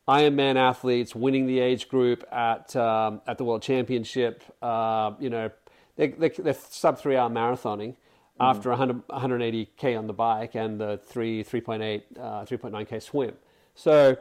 [0.08, 4.44] Ironman athletes winning the age group at um, at the World Championship.
[4.62, 5.50] Uh, you know,
[5.96, 7.96] they, they, they're sub three hour marathoning mm.
[8.40, 13.34] after 100, 180k on the bike and the three 3.8 uh, 3.9k swim.
[13.76, 14.18] So,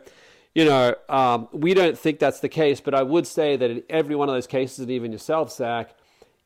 [0.55, 3.83] you know, um, we don't think that's the case, but I would say that in
[3.89, 5.95] every one of those cases, and even yourself, Zach,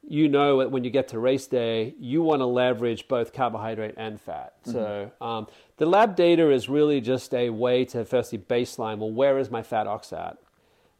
[0.09, 3.95] you know that when you get to race day, you want to leverage both carbohydrate
[3.97, 4.55] and fat.
[4.63, 4.71] Mm-hmm.
[4.73, 5.47] So um,
[5.79, 8.99] the lab data is really just a way to firstly baseline.
[8.99, 10.37] Well, where is my fat oxat?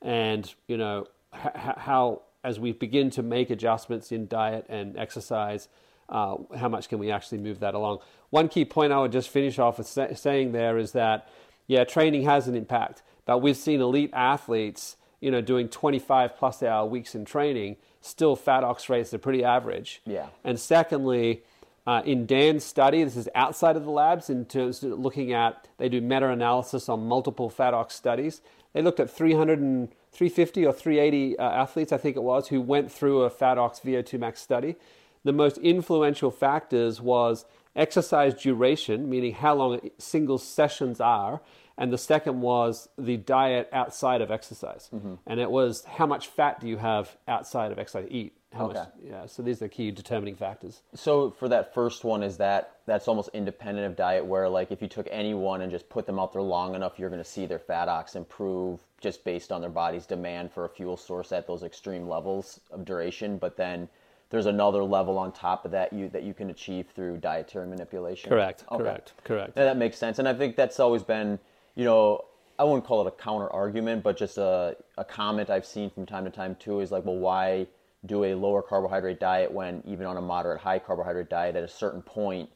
[0.03, 5.69] And you know h- how as we begin to make adjustments in diet and exercise,
[6.09, 7.99] uh, how much can we actually move that along?
[8.31, 11.29] One key point I would just finish off with say- saying there is that
[11.67, 16.63] yeah, training has an impact, but we've seen elite athletes you know doing 25 plus
[16.63, 17.77] hour weeks in training
[18.07, 20.01] still fat ox rates are pretty average.
[20.07, 20.27] Yeah.
[20.45, 21.43] And secondly,
[21.87, 25.69] uh, in Dan's study, this is outside of the labs in terms of looking at,
[25.79, 28.41] they do meta analysis on multiple fat ox studies.
[28.73, 32.61] They looked at 300 and 350 or 380 uh, athletes, I think it was, who
[32.61, 34.77] went through a fat ox VO2 max study.
[35.25, 37.45] The most influential factors was
[37.77, 41.41] exercise duration, meaning how long single sessions are,
[41.79, 44.89] and the second was the diet outside of exercise.
[44.95, 45.15] Mm-hmm.
[45.27, 48.09] And it was how much fat do you have outside of exercise?
[48.11, 48.33] Eat.
[48.55, 48.79] How okay.
[48.79, 49.27] Much, yeah.
[49.27, 50.81] So these are key determining factors.
[50.95, 54.81] So for that first one, is that that's almost independent of diet, where like if
[54.81, 57.45] you took anyone and just put them out there long enough, you're going to see
[57.45, 61.47] their fat ox improve just based on their body's demand for a fuel source at
[61.47, 63.37] those extreme levels of duration.
[63.37, 63.91] But then
[64.31, 68.29] there's another level on top of that you that you can achieve through dietary manipulation.
[68.29, 68.65] Correct.
[68.71, 68.83] Okay.
[68.83, 69.13] Correct.
[69.25, 69.53] Correct.
[69.57, 71.39] Yeah, that makes sense, and I think that's always been
[71.77, 72.25] you know,
[72.59, 76.07] I wouldn't call it a counter argument, but just a, a comment I've seen from
[76.07, 77.67] time to time too is like, well, why
[78.05, 81.69] do a lower carbohydrate diet when even on a moderate high carbohydrate diet at a
[81.69, 82.49] certain point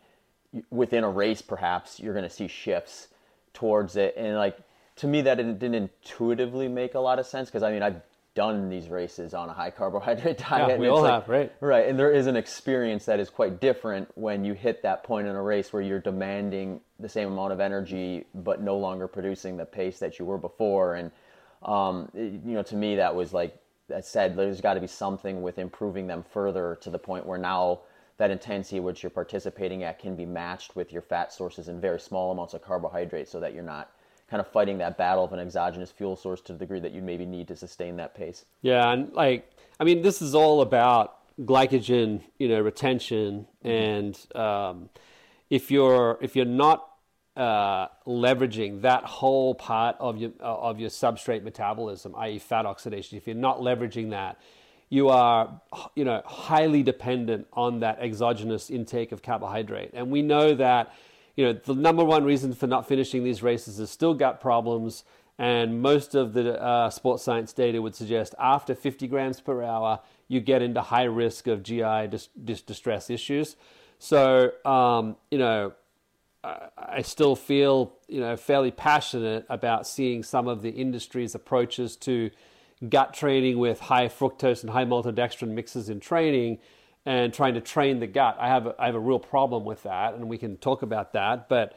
[0.71, 3.09] within a race, perhaps you're going to see shifts
[3.53, 4.15] towards it.
[4.17, 4.59] And like,
[4.97, 8.01] to me, that didn't, didn't intuitively make a lot of sense because I mean, I've
[8.35, 10.69] done these races on a high carbohydrate diet.
[10.69, 11.53] Yeah, we all like, have, right?
[11.61, 15.27] Right, and there is an experience that is quite different when you hit that point
[15.27, 19.57] in a race where you're demanding the same amount of energy, but no longer producing
[19.57, 20.95] the pace that you were before.
[20.95, 21.11] And
[21.63, 23.57] um, it, you know, to me, that was like
[23.95, 27.39] I said, there's got to be something with improving them further to the point where
[27.39, 27.81] now
[28.19, 31.99] that intensity which you're participating at can be matched with your fat sources and very
[31.99, 33.91] small amounts of carbohydrates, so that you're not
[34.31, 37.03] kind of fighting that battle of an exogenous fuel source to the degree that you
[37.03, 38.45] maybe need to sustain that pace.
[38.63, 43.69] Yeah, and like I mean, this is all about glycogen, you know, retention, mm-hmm.
[43.69, 44.91] and um,
[45.49, 46.87] if you're if you're not
[47.37, 53.19] uh, leveraging that whole part of your uh, of your substrate metabolism, i.e., fat oxidation,
[53.19, 54.39] if you're not leveraging that,
[54.91, 55.61] you are
[55.97, 60.93] you know highly dependent on that exogenous intake of carbohydrate, and we know that
[61.41, 65.05] you know, the number one reason for not finishing these races is still gut problems.
[65.39, 70.01] And most of the uh, sports science data would suggest after 50 grams per hour,
[70.29, 73.57] you get into high risk of GI dis- dis- distress issues.
[73.99, 75.73] So, um, you know,
[76.45, 81.97] I, I still feel, you know, fairly passionate about seeing some of the industry's approaches
[81.97, 82.31] to
[82.87, 86.59] gut training with high fructose and high maltodextrin mixes in training
[87.11, 88.37] and trying to train the gut.
[88.39, 91.13] I have a, I have a real problem with that, and we can talk about
[91.15, 91.49] that.
[91.49, 91.77] But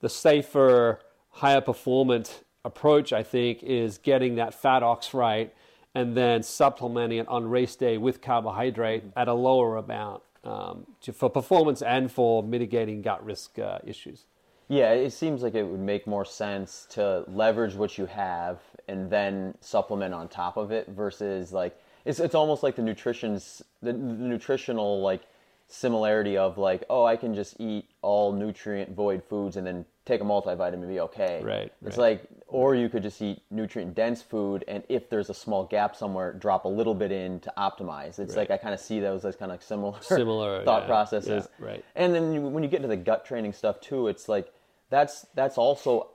[0.00, 0.98] the safer,
[1.30, 5.54] higher performance approach, I think, is getting that fat ox right
[5.94, 11.12] and then supplementing it on race day with carbohydrate at a lower amount um, to,
[11.12, 14.24] for performance and for mitigating gut risk uh, issues.
[14.66, 19.08] Yeah, it seems like it would make more sense to leverage what you have and
[19.08, 23.92] then supplement on top of it versus like it's it's almost like the nutrition's the,
[23.92, 25.22] the nutritional like
[25.68, 30.20] similarity of like oh I can just eat all nutrient void foods and then take
[30.20, 31.40] a multivitamin and be okay.
[31.42, 31.72] Right.
[31.86, 32.20] It's right.
[32.20, 35.96] like or you could just eat nutrient dense food and if there's a small gap
[35.96, 38.18] somewhere drop a little bit in to optimize.
[38.18, 38.48] It's right.
[38.48, 41.48] like I kind of see those as kind of similar similar thought yeah, processes.
[41.58, 41.84] Yeah, right.
[41.94, 44.52] And then you, when you get into the gut training stuff too, it's like
[44.90, 46.08] that's that's also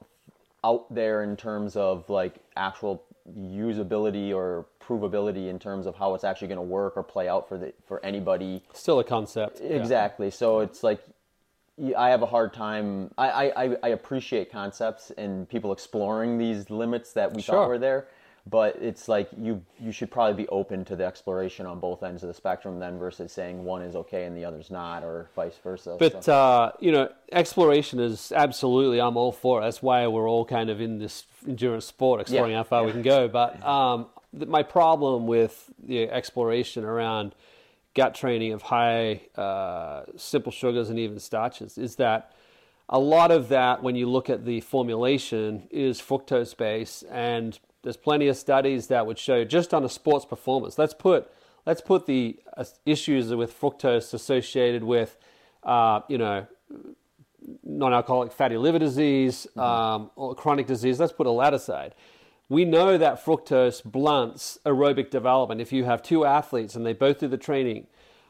[0.64, 3.04] out there in terms of like actual
[3.38, 7.48] usability or provability in terms of how it's actually going to work or play out
[7.48, 8.64] for the for anybody.
[8.74, 9.60] Still a concept.
[9.62, 10.28] Exactly.
[10.28, 10.32] Yeah.
[10.32, 11.02] So it's like
[11.96, 13.12] I have a hard time.
[13.18, 17.56] I, I, I appreciate concepts and people exploring these limits that we sure.
[17.56, 18.08] thought were there,
[18.48, 22.24] but it's like you you should probably be open to the exploration on both ends
[22.24, 25.58] of the spectrum then versus saying one is okay and the other's not or vice
[25.64, 25.98] versa.
[26.00, 26.34] But so.
[26.34, 29.60] uh, you know, exploration is absolutely I'm all for.
[29.60, 29.66] It.
[29.66, 32.58] That's why we're all kind of in this endurance sport, exploring yeah.
[32.58, 32.86] how far yeah.
[32.88, 33.28] we can go.
[33.28, 34.08] But um,
[34.46, 37.36] my problem with the exploration around
[37.96, 42.32] gut training of high uh, simple sugars and even starches is that
[42.90, 47.98] a lot of that, when you look at the formulation, is fructose based, and there's
[47.98, 50.78] plenty of studies that would show just on a sports performance.
[50.78, 51.30] Let's put
[51.66, 55.18] let's put the uh, issues with fructose associated with,
[55.64, 56.48] uh, you know,
[57.64, 61.00] non-alcoholic fatty liver disease um, or chronic disease.
[61.00, 61.94] Let's put all that aside.
[62.50, 65.60] We know that fructose blunts aerobic development.
[65.60, 67.88] If you have two athletes and they both do the training,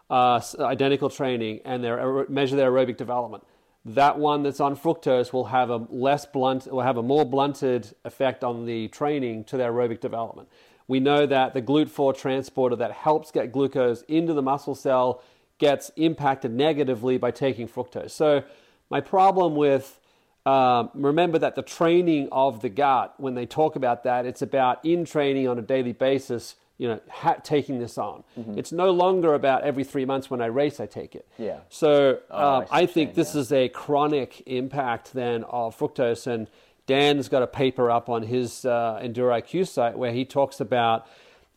[0.10, 1.92] uh, identical training, and they
[2.28, 3.44] measure their aerobic development,
[3.86, 7.96] that one that's on fructose will have a less blunt, will have a more blunted
[8.04, 10.50] effect on the training to their aerobic development.
[10.88, 15.22] We know that the GLUT4 transporter that helps get glucose into the muscle cell
[15.58, 18.12] gets impacted negatively by taking fructose.
[18.12, 18.44] So,
[18.90, 20.00] my problem with
[20.48, 24.84] um, remember that the training of the gut, when they talk about that, it's about
[24.86, 28.24] in training on a daily basis, you know, ha- taking this on.
[28.40, 28.58] Mm-hmm.
[28.58, 31.28] It's no longer about every three months when I race, I take it.
[31.38, 31.60] Yeah.
[31.68, 33.42] So oh, um, I, I, think this yeah.
[33.42, 36.28] is a chronic impact then of fructose.
[36.28, 36.48] And
[36.86, 41.08] Dan's got a paper up on his uh, Endure IQ site where he talks about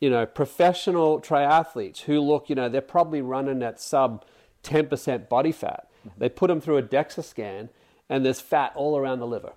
[0.01, 4.25] you know, professional triathletes who look, you know, they're probably running at sub
[4.65, 5.89] 10% body fat.
[6.01, 6.19] Mm-hmm.
[6.19, 7.69] They put them through a DEXA scan
[8.11, 9.53] and there's fat all around the liver,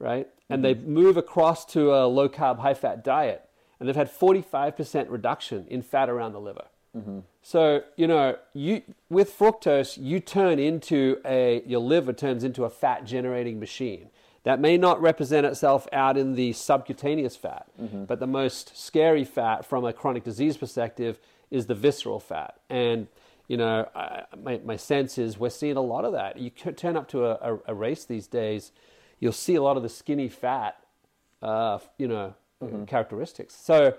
[0.00, 0.26] right?
[0.26, 0.52] Mm-hmm.
[0.52, 3.46] And they move across to a low carb, high fat diet
[3.78, 6.66] and they've had 45% reduction in fat around the liver.
[6.96, 7.20] Mm-hmm.
[7.42, 12.70] So, you know, you, with fructose, you turn into a, your liver turns into a
[12.70, 14.08] fat generating machine.
[14.44, 18.04] That may not represent itself out in the subcutaneous fat, mm-hmm.
[18.04, 21.18] but the most scary fat from a chronic disease perspective
[21.50, 22.58] is the visceral fat.
[22.70, 23.08] And,
[23.48, 26.38] you know, I, my, my sense is we're seeing a lot of that.
[26.38, 28.72] You could turn up to a, a, a race these days,
[29.20, 30.76] you'll see a lot of the skinny fat,
[31.42, 32.84] uh, you know, mm-hmm.
[32.84, 33.54] characteristics.
[33.54, 33.96] So,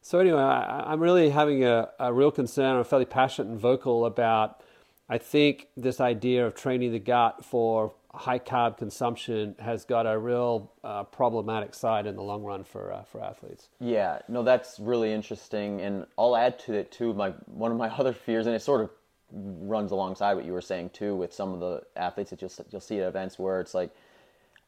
[0.00, 2.76] so anyway, I, am really having a, a real concern.
[2.76, 4.62] I'm fairly passionate and vocal about.
[5.08, 10.18] I think this idea of training the gut for high carb consumption has got a
[10.18, 13.68] real uh, problematic side in the long run for uh, for athletes.
[13.80, 17.14] Yeah, no, that's really interesting, and I'll add to it too.
[17.14, 18.90] My one of my other fears, and it sort of
[19.32, 22.80] runs alongside what you were saying too, with some of the athletes that you'll you'll
[22.80, 23.94] see at events where it's like,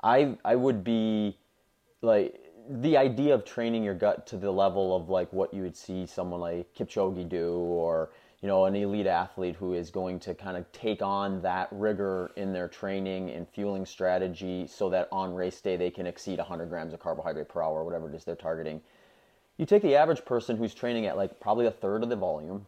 [0.02, 1.36] I I would be
[2.02, 5.76] like the idea of training your gut to the level of like what you would
[5.76, 8.10] see someone like Kipchoge do or
[8.42, 12.30] you know, an elite athlete who is going to kind of take on that rigor
[12.36, 16.66] in their training and fueling strategy so that on race day they can exceed 100
[16.70, 18.80] grams of carbohydrate per hour, or whatever it is they're targeting.
[19.58, 22.64] You take the average person who's training at like probably a third of the volume,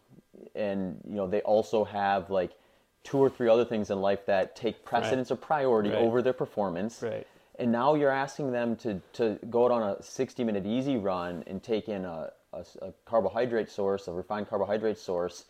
[0.55, 2.53] and you know they also have like
[3.03, 5.39] two or three other things in life that take precedence right.
[5.39, 5.99] or priority right.
[5.99, 7.03] over their performance.
[7.03, 7.27] Right.
[7.59, 11.45] And now you're asking them to, to go out on a 60 minute easy run
[11.47, 15.45] and take in a, a, a carbohydrate source, a refined carbohydrate source,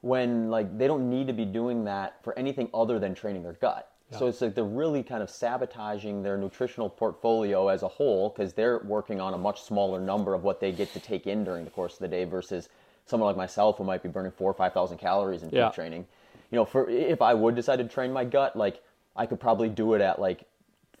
[0.00, 3.54] when like they don't need to be doing that for anything other than training their
[3.54, 3.90] gut.
[4.10, 4.18] Yeah.
[4.18, 8.54] So it's like they're really kind of sabotaging their nutritional portfolio as a whole because
[8.54, 11.64] they're working on a much smaller number of what they get to take in during
[11.64, 12.68] the course of the day versus
[13.06, 15.70] someone like myself who might be burning four or five thousand calories in yeah.
[15.70, 16.06] training.
[16.50, 18.82] You know, for if I would decide to train my gut, like
[19.16, 20.44] I could probably do it at like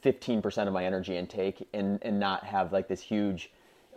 [0.02, 3.50] 15% of my energy intake and, and not have like this huge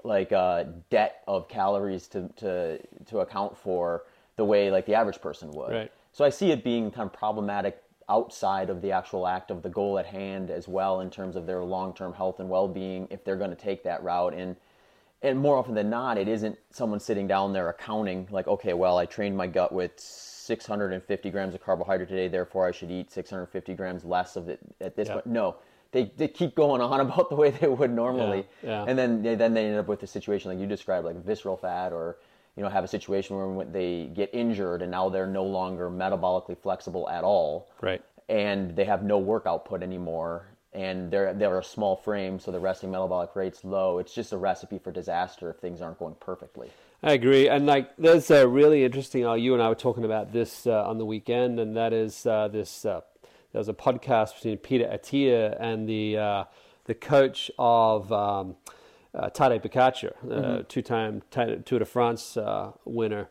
[0.04, 4.04] like uh, debt of calories to, to, to account for
[4.42, 5.72] the way like the average person would.
[5.72, 5.92] Right.
[6.14, 9.70] So I see it being kind of problematic outside of the actual act of the
[9.70, 13.38] goal at hand as well in terms of their long-term health and well-being if they're
[13.38, 14.56] going to take that route and
[15.22, 18.98] and more often than not it isn't someone sitting down there accounting like okay well
[18.98, 23.76] I trained my gut with 650 grams of carbohydrate today therefore I should eat 650
[23.76, 25.58] grams less of it at this point no
[25.92, 28.86] they, they keep going on about the way they would normally yeah, yeah.
[28.88, 31.56] and then they, then they end up with a situation like you described like visceral
[31.56, 32.18] fat or
[32.56, 36.58] you know, have a situation where they get injured and now they're no longer metabolically
[36.58, 37.70] flexible at all.
[37.82, 38.04] Right.
[38.30, 40.48] And they have no work output anymore.
[40.74, 43.98] And they're they're a small frame, so the resting metabolic rate's low.
[43.98, 46.70] It's just a recipe for disaster if things aren't going perfectly.
[47.04, 49.26] I agree, and like there's a really interesting.
[49.26, 52.26] Uh, you and I were talking about this uh, on the weekend, and that is
[52.26, 52.86] uh, this.
[52.86, 53.02] Uh,
[53.52, 56.44] there was a podcast between Peter Attia and the uh,
[56.86, 58.10] the coach of.
[58.14, 58.56] Um,
[59.14, 60.62] uh, Pogacar, uh, mm-hmm.
[60.68, 63.30] two-time Tour de France uh, winner,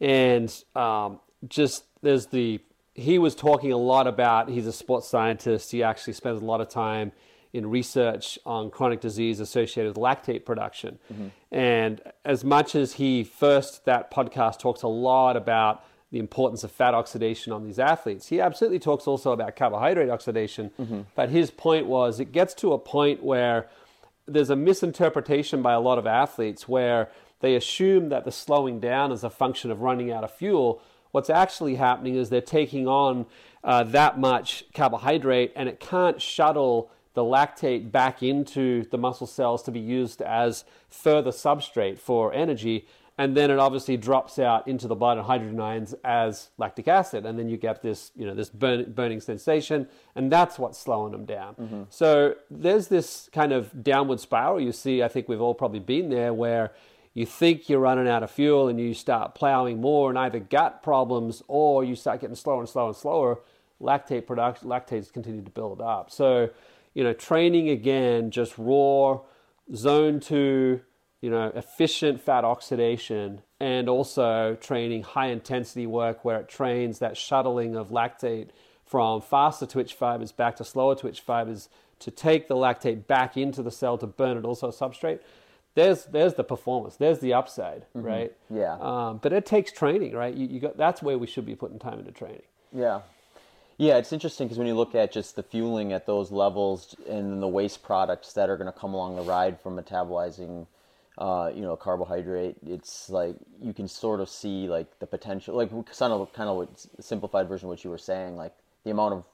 [0.00, 2.60] and um, just there's the
[2.94, 5.70] he was talking a lot about he's a sports scientist.
[5.70, 7.12] He actually spends a lot of time
[7.52, 10.98] in research on chronic disease associated with lactate production.
[11.12, 11.28] Mm-hmm.
[11.50, 16.72] And as much as he first that podcast talks a lot about the importance of
[16.72, 18.26] fat oxidation on these athletes.
[18.26, 21.02] He absolutely talks also about carbohydrate oxidation, mm-hmm.
[21.14, 23.68] but his point was it gets to a point where
[24.32, 29.12] there's a misinterpretation by a lot of athletes where they assume that the slowing down
[29.12, 30.82] is a function of running out of fuel.
[31.10, 33.26] What's actually happening is they're taking on
[33.64, 39.62] uh, that much carbohydrate and it can't shuttle the lactate back into the muscle cells
[39.64, 42.86] to be used as further substrate for energy.
[43.20, 47.26] And then it obviously drops out into the blood and hydrogen ions as lactic acid,
[47.26, 51.12] and then you get this, you know, this burn, burning sensation, and that's what's slowing
[51.12, 51.54] them down.
[51.56, 51.82] Mm-hmm.
[51.90, 55.02] So there's this kind of downward spiral you see.
[55.02, 56.72] I think we've all probably been there, where
[57.12, 60.82] you think you're running out of fuel and you start plowing more, and either gut
[60.82, 63.40] problems or you start getting slower and slower and slower.
[63.82, 66.10] Lactate production, lactates continue to build up.
[66.10, 66.48] So,
[66.94, 69.20] you know, training again, just raw,
[69.74, 70.80] zone two
[71.20, 77.16] you know, efficient fat oxidation and also training high intensity work where it trains that
[77.16, 78.48] shuttling of lactate
[78.86, 81.68] from faster twitch fibers back to slower twitch fibers
[82.00, 85.20] to take the lactate back into the cell to burn it also substrate.
[85.74, 86.96] There's there's the performance.
[86.96, 88.02] There's the upside, mm-hmm.
[88.02, 88.32] right?
[88.48, 88.76] Yeah.
[88.80, 90.34] Um, but it takes training, right?
[90.34, 92.42] You, you got that's where we should be putting time into training.
[92.72, 93.02] Yeah.
[93.76, 97.40] Yeah, it's interesting because when you look at just the fueling at those levels and
[97.40, 100.66] the waste products that are going to come along the ride from metabolizing
[101.20, 105.68] uh, you know, carbohydrate, it's like you can sort of see like the potential, like
[105.70, 106.68] kind of kind of
[106.98, 108.54] simplified version of what you were saying, like
[108.84, 109.24] the amount of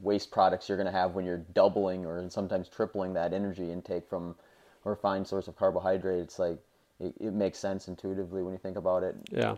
[0.00, 4.08] waste products you're going to have when you're doubling or sometimes tripling that energy intake
[4.08, 4.34] from
[4.84, 6.20] a refined source of carbohydrate.
[6.20, 6.58] It's like
[6.98, 9.14] it, it makes sense intuitively when you think about it.
[9.30, 9.52] Yeah.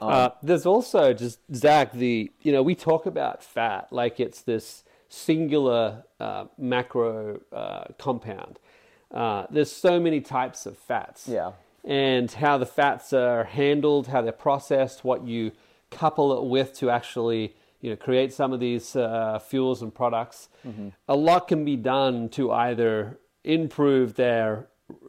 [0.00, 4.40] Um, uh, there's also just Zach, the you know we talk about fat like it's
[4.40, 8.58] this singular uh, macro uh, compound
[9.12, 11.28] uh, there's so many types of fats.
[11.28, 11.52] Yeah.
[11.84, 15.52] And how the fats are handled, how they're processed, what you
[15.90, 20.48] couple it with to actually you know create some of these uh, fuels and products.
[20.66, 20.88] Mm-hmm.
[21.08, 24.66] A lot can be done to either improve their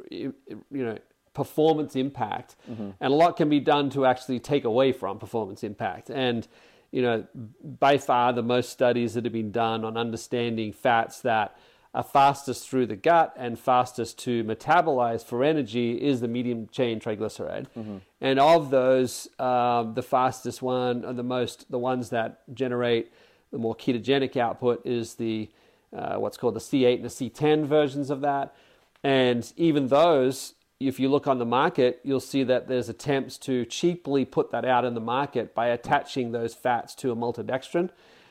[0.10, 0.34] you
[0.72, 0.98] know
[1.34, 2.92] performance impact, mm-hmm.
[3.00, 6.10] and a lot can be done to actually take away from performance impact.
[6.10, 6.48] And
[6.92, 7.28] you know,
[7.64, 11.56] by far the most studies that have been done on understanding fats that
[11.94, 17.00] are fastest through the gut and fastest to metabolize for energy is the medium chain
[17.00, 17.66] triglyceride.
[17.76, 17.98] Mm-hmm.
[18.22, 23.12] And of those, um, the fastest one, or the most, the ones that generate
[23.52, 25.50] the more ketogenic output is the
[25.96, 28.56] uh, what's called the C8 and the C10 versions of that.
[29.04, 33.66] And even those, if you look on the market, you'll see that there's attempts to
[33.66, 37.90] cheaply put that out in the market by attaching those fats to a maltodextrin.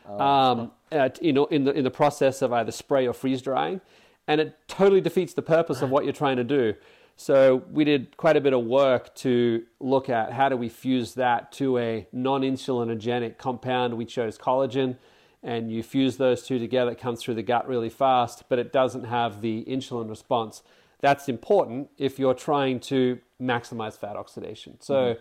[0.08, 3.42] Oh, um, at, you know, in the in the process of either spray or freeze
[3.42, 3.80] drying,
[4.26, 6.74] and it totally defeats the purpose of what you're trying to do.
[7.16, 11.14] So we did quite a bit of work to look at how do we fuse
[11.14, 13.94] that to a non-insulinogenic compound.
[13.94, 14.96] We chose collagen,
[15.42, 16.92] and you fuse those two together.
[16.92, 20.62] It comes through the gut really fast, but it doesn't have the insulin response.
[21.00, 24.80] That's important if you're trying to maximize fat oxidation.
[24.80, 25.20] So mm-hmm.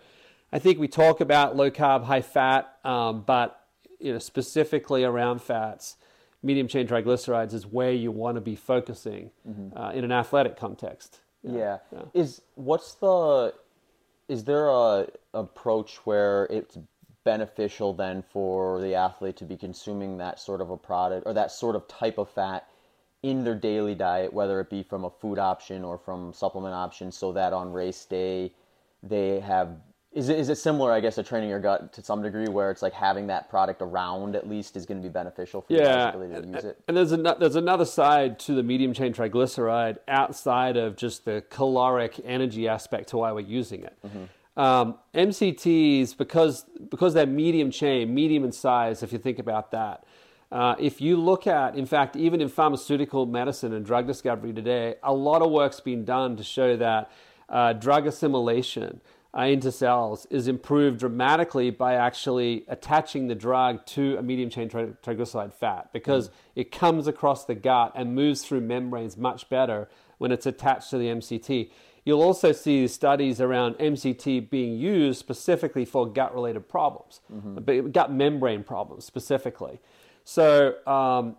[0.51, 3.59] I think we talk about low carb, high fat, um, but
[3.99, 5.97] you know, specifically around fats,
[6.43, 9.77] medium chain triglycerides is where you want to be focusing mm-hmm.
[9.77, 11.19] uh, in an athletic context.
[11.43, 11.77] Yeah.
[11.91, 12.01] yeah.
[12.13, 13.53] Is what's the
[14.27, 16.77] is there a approach where it's
[17.23, 21.51] beneficial then for the athlete to be consuming that sort of a product or that
[21.51, 22.67] sort of type of fat
[23.23, 27.11] in their daily diet, whether it be from a food option or from supplement option,
[27.11, 28.51] so that on race day
[29.03, 29.69] they have
[30.17, 32.71] is it, is it similar, I guess, to training your gut to some degree, where
[32.71, 36.17] it's like having that product around at least is going to be beneficial for yeah.
[36.17, 36.81] you to use it?
[36.87, 41.43] And there's an, there's another side to the medium chain triglyceride outside of just the
[41.51, 43.95] caloric energy aspect to why we're using it.
[44.05, 44.59] Mm-hmm.
[44.59, 50.03] Um, MCTs, because because they're medium chain, medium in size, if you think about that.
[50.51, 54.95] Uh, if you look at, in fact, even in pharmaceutical medicine and drug discovery today,
[55.03, 57.11] a lot of work's been done to show that
[57.49, 59.01] uh, drug assimilation,
[59.35, 64.69] uh, into cells is improved dramatically by actually attaching the drug to a medium chain
[64.69, 66.31] tri- triglyceride fat because mm.
[66.55, 70.97] it comes across the gut and moves through membranes much better when it's attached to
[70.97, 71.69] the MCT.
[72.05, 77.91] You'll also see studies around MCT being used specifically for gut related problems, mm-hmm.
[77.91, 79.79] gut membrane problems specifically.
[80.23, 81.35] So, um,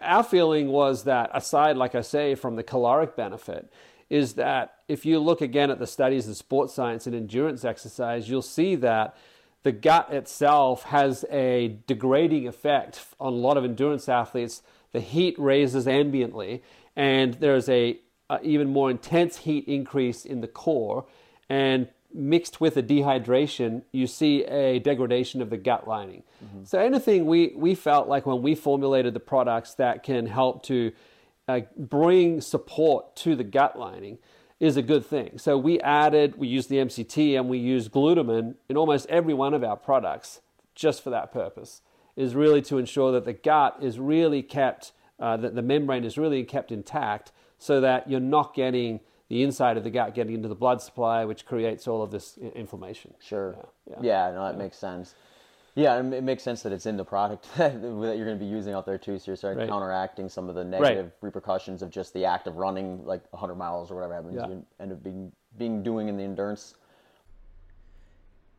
[0.00, 3.70] our feeling was that aside, like I say, from the caloric benefit,
[4.10, 8.28] is that if you look again at the studies of sports science and endurance exercise,
[8.28, 9.16] you'll see that
[9.62, 14.62] the gut itself has a degrading effect on a lot of endurance athletes.
[14.92, 16.62] The heat raises ambiently,
[16.96, 17.98] and there's a,
[18.30, 21.04] a even more intense heat increase in the core,
[21.50, 26.22] and mixed with a dehydration, you see a degradation of the gut lining.
[26.42, 26.64] Mm-hmm.
[26.64, 30.92] So anything we, we felt like when we formulated the products that can help to
[31.46, 34.18] uh, bring support to the gut lining
[34.60, 35.38] is a good thing.
[35.38, 39.54] So we added, we used the MCT and we used glutamine in almost every one
[39.54, 40.40] of our products
[40.74, 41.82] just for that purpose,
[42.16, 46.16] is really to ensure that the gut is really kept, uh, that the membrane is
[46.16, 50.48] really kept intact so that you're not getting the inside of the gut getting into
[50.48, 53.12] the blood supply, which creates all of this inflammation.
[53.20, 53.56] Sure.
[53.86, 54.28] Yeah, yeah.
[54.28, 54.62] yeah no, that yeah.
[54.62, 55.14] makes sense.
[55.78, 58.74] Yeah, it makes sense that it's in the product that you're going to be using
[58.74, 59.16] out there too.
[59.18, 59.68] So you're starting right.
[59.68, 61.12] counteracting some of the negative right.
[61.20, 64.34] repercussions of just the act of running like 100 miles or whatever happens.
[64.34, 64.48] Yeah.
[64.48, 66.74] You end up being being doing in the endurance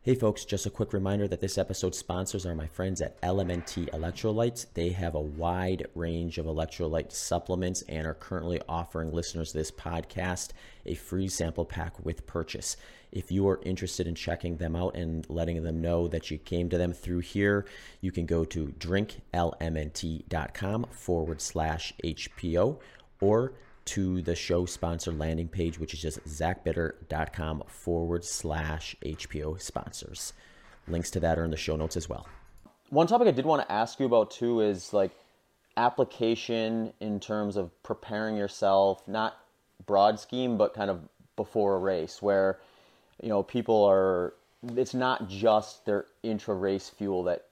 [0.02, 3.90] Hey folks, just a quick reminder that this episode's sponsors are my friends at LMNT
[3.90, 4.66] Electrolytes.
[4.74, 10.52] They have a wide range of electrolyte supplements and are currently offering listeners this podcast
[10.86, 12.78] a free sample pack with purchase.
[13.12, 16.70] If you are interested in checking them out and letting them know that you came
[16.70, 17.66] to them through here,
[18.00, 22.80] you can go to drinklmnt.com forward slash HPO
[23.20, 23.52] or
[23.90, 30.34] to the show sponsor landing page, which is just zachbitter.com forward slash HPO sponsors.
[30.88, 32.28] Links to that are in the show notes as well.
[32.90, 35.12] One topic I did want to ask you about too is like
[35.76, 39.38] application in terms of preparing yourself, not
[39.88, 41.02] broad scheme, but kind of
[41.36, 42.60] before a race where,
[43.24, 44.34] you know, people are,
[44.76, 47.46] it's not just their intra race fuel that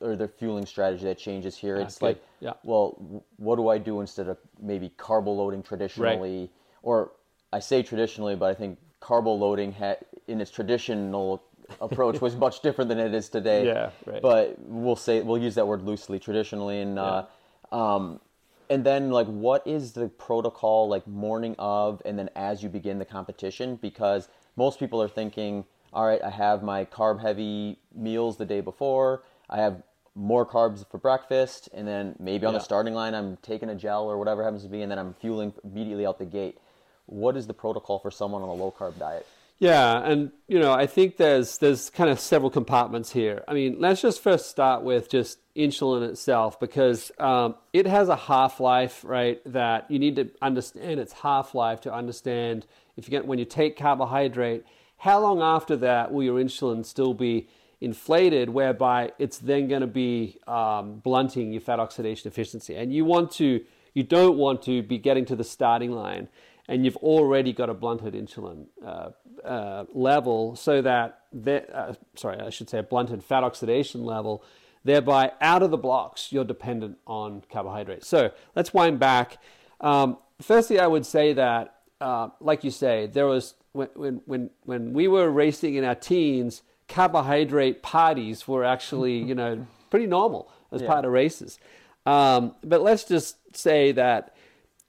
[0.00, 1.76] or the fueling strategy that changes here.
[1.76, 2.06] it's good.
[2.06, 2.52] like, yeah.
[2.64, 6.50] well, what do I do instead of maybe carbo loading traditionally, right.
[6.82, 7.12] or
[7.52, 9.96] I say traditionally, but I think carbo loading ha-
[10.28, 11.42] in its traditional
[11.80, 13.66] approach was much different than it is today.
[13.66, 14.22] Yeah, right.
[14.22, 17.24] But we'll say we'll use that word loosely traditionally, and yeah.
[17.72, 18.20] uh, um,
[18.68, 22.98] and then like what is the protocol like morning of, and then as you begin
[22.98, 28.36] the competition, because most people are thinking, all right, I have my carb heavy meals
[28.36, 29.24] the day before.
[29.48, 29.82] I have
[30.20, 32.58] more carbs for breakfast, and then maybe on yeah.
[32.58, 35.14] the starting line I'm taking a gel or whatever happens to be, and then I'm
[35.14, 36.58] fueling immediately out the gate.
[37.06, 39.26] What is the protocol for someone on a low carb diet?
[39.58, 43.44] Yeah, and you know, I think there's there's kind of several compartments here.
[43.48, 48.16] I mean, let's just first start with just insulin itself because um, it has a
[48.16, 49.40] half life, right?
[49.44, 52.66] That you need to understand its half life to understand
[52.96, 54.64] if you get when you take carbohydrate,
[54.98, 57.48] how long after that will your insulin still be
[57.80, 62.74] inflated, whereby it's then going to be um, blunting your fat oxidation efficiency.
[62.74, 63.64] And you want to,
[63.94, 66.28] you don't want to be getting to the starting line
[66.70, 69.10] and you've already got a blunted insulin uh,
[69.44, 74.44] uh, level, so that, that uh, sorry, I should say a blunted fat oxidation level,
[74.84, 78.06] thereby out of the blocks you're dependent on carbohydrates.
[78.06, 79.38] So let's wind back.
[79.80, 84.92] Um, firstly, I would say that, uh, like you say, there was when when when
[84.92, 90.82] we were racing in our teens carbohydrate parties were actually, you know, pretty normal as
[90.82, 90.88] yeah.
[90.88, 91.58] part of races.
[92.04, 94.34] Um, but let's just say that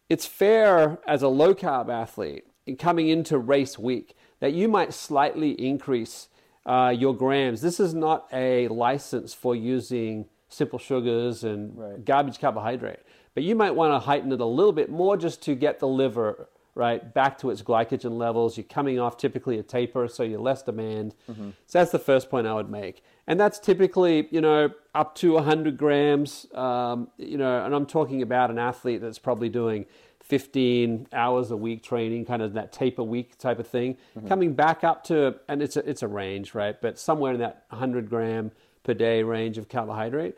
[0.09, 4.93] it's fair as a low carb athlete in coming into race week that you might
[4.93, 6.27] slightly increase
[6.65, 7.61] uh, your grams.
[7.61, 12.03] This is not a license for using simple sugars and right.
[12.03, 12.99] garbage carbohydrate,
[13.33, 15.87] but you might want to heighten it a little bit more just to get the
[15.87, 18.57] liver right, back to its glycogen levels.
[18.57, 21.15] You're coming off typically a taper, so you're less demand.
[21.29, 21.49] Mm-hmm.
[21.67, 23.03] So that's the first point I would make.
[23.27, 28.21] And that's typically, you know, up to 100 grams, um, you know, and I'm talking
[28.21, 29.85] about an athlete that's probably doing
[30.23, 34.27] 15 hours a week training, kind of that taper week type of thing, mm-hmm.
[34.27, 36.79] coming back up to, and it's a, it's a range, right?
[36.81, 38.51] But somewhere in that 100 gram
[38.83, 40.37] per day range of carbohydrate.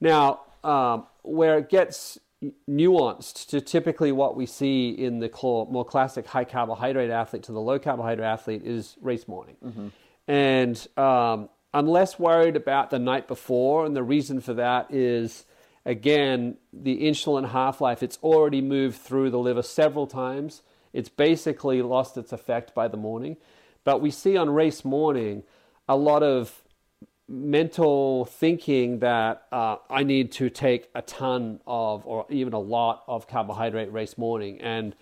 [0.00, 2.18] Now, um, where it gets
[2.68, 5.30] nuanced to typically what we see in the
[5.70, 9.56] more classic high carbohydrate athlete to the low carbohydrate athlete is race morning.
[9.64, 9.88] Mm-hmm.
[10.26, 15.44] And um, I'm less worried about the night before, and the reason for that is
[15.84, 18.02] again the insulin half life.
[18.02, 20.62] It's already moved through the liver several times.
[20.92, 23.36] It's basically lost its effect by the morning.
[23.84, 25.42] But we see on race morning
[25.88, 26.62] a lot of
[27.30, 33.04] mental thinking that uh, I need to take a ton of, or even a lot
[33.06, 34.60] of carbohydrate race morning.
[34.60, 34.96] And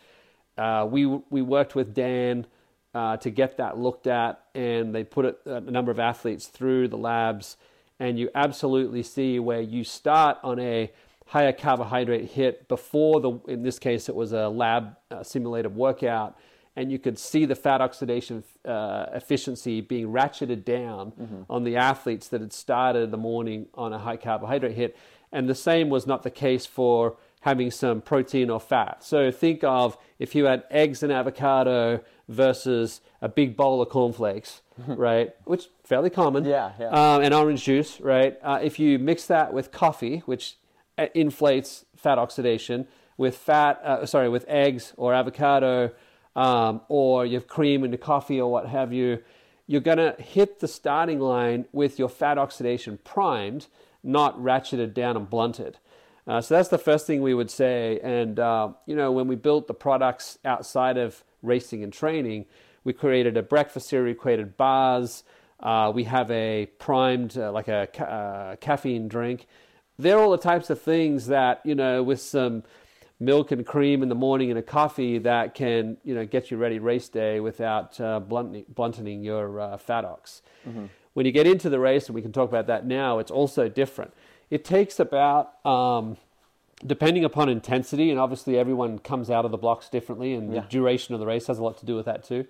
[0.59, 2.47] uh, we we worked with Dan
[2.95, 6.89] uh, to get that looked at, and they put it, a number of athletes through
[6.89, 7.57] the labs,
[7.99, 10.93] and you absolutely see where you start on a
[11.27, 13.41] higher carbohydrate hit before the.
[13.49, 16.37] In this case, it was a lab uh, simulated workout
[16.79, 21.43] and you could see the fat oxidation uh, efficiency being ratcheted down mm-hmm.
[21.51, 24.97] on the athletes that had started the morning on a high carbohydrate hit.
[25.33, 29.03] And the same was not the case for having some protein or fat.
[29.03, 34.63] So think of if you had eggs and avocado versus a big bowl of cornflakes,
[34.87, 35.35] right?
[35.47, 36.45] Which fairly common.
[36.45, 36.91] Yeah, yeah.
[36.91, 38.39] Um, and orange juice, right?
[38.41, 40.59] Uh, if you mix that with coffee, which
[40.97, 45.91] uh, inflates fat oxidation, with fat, uh, sorry, with eggs or avocado
[46.39, 49.19] um, or you have cream in the coffee or what have you,
[49.67, 53.67] you're going to hit the starting line with your fat oxidation primed,
[54.03, 55.79] not ratcheted down and blunted.
[56.27, 57.99] Uh, so that's the first thing we would say.
[58.03, 62.47] And, uh, you know, when we built the products outside of racing and training.
[62.85, 65.25] We created a breakfast cereal, we created bars.
[65.61, 69.47] Uh, we have a primed, uh, like a ca- uh, caffeine drink.
[69.99, 72.63] They're all the types of things that, you know, with some
[73.21, 76.57] milk and cream in the morning and a coffee that can, you know, get you
[76.57, 80.43] ready race day without uh, blunting, blunting your uh, fat ox.
[80.69, 80.87] Mm-hmm.
[81.15, 83.69] When you get into the race, and we can talk about that now, it's also
[83.69, 84.15] different.
[84.51, 86.17] It takes about, um,
[86.87, 90.61] depending upon intensity, and obviously everyone comes out of the blocks differently, and yeah.
[90.61, 92.47] the duration of the race has a lot to do with that too.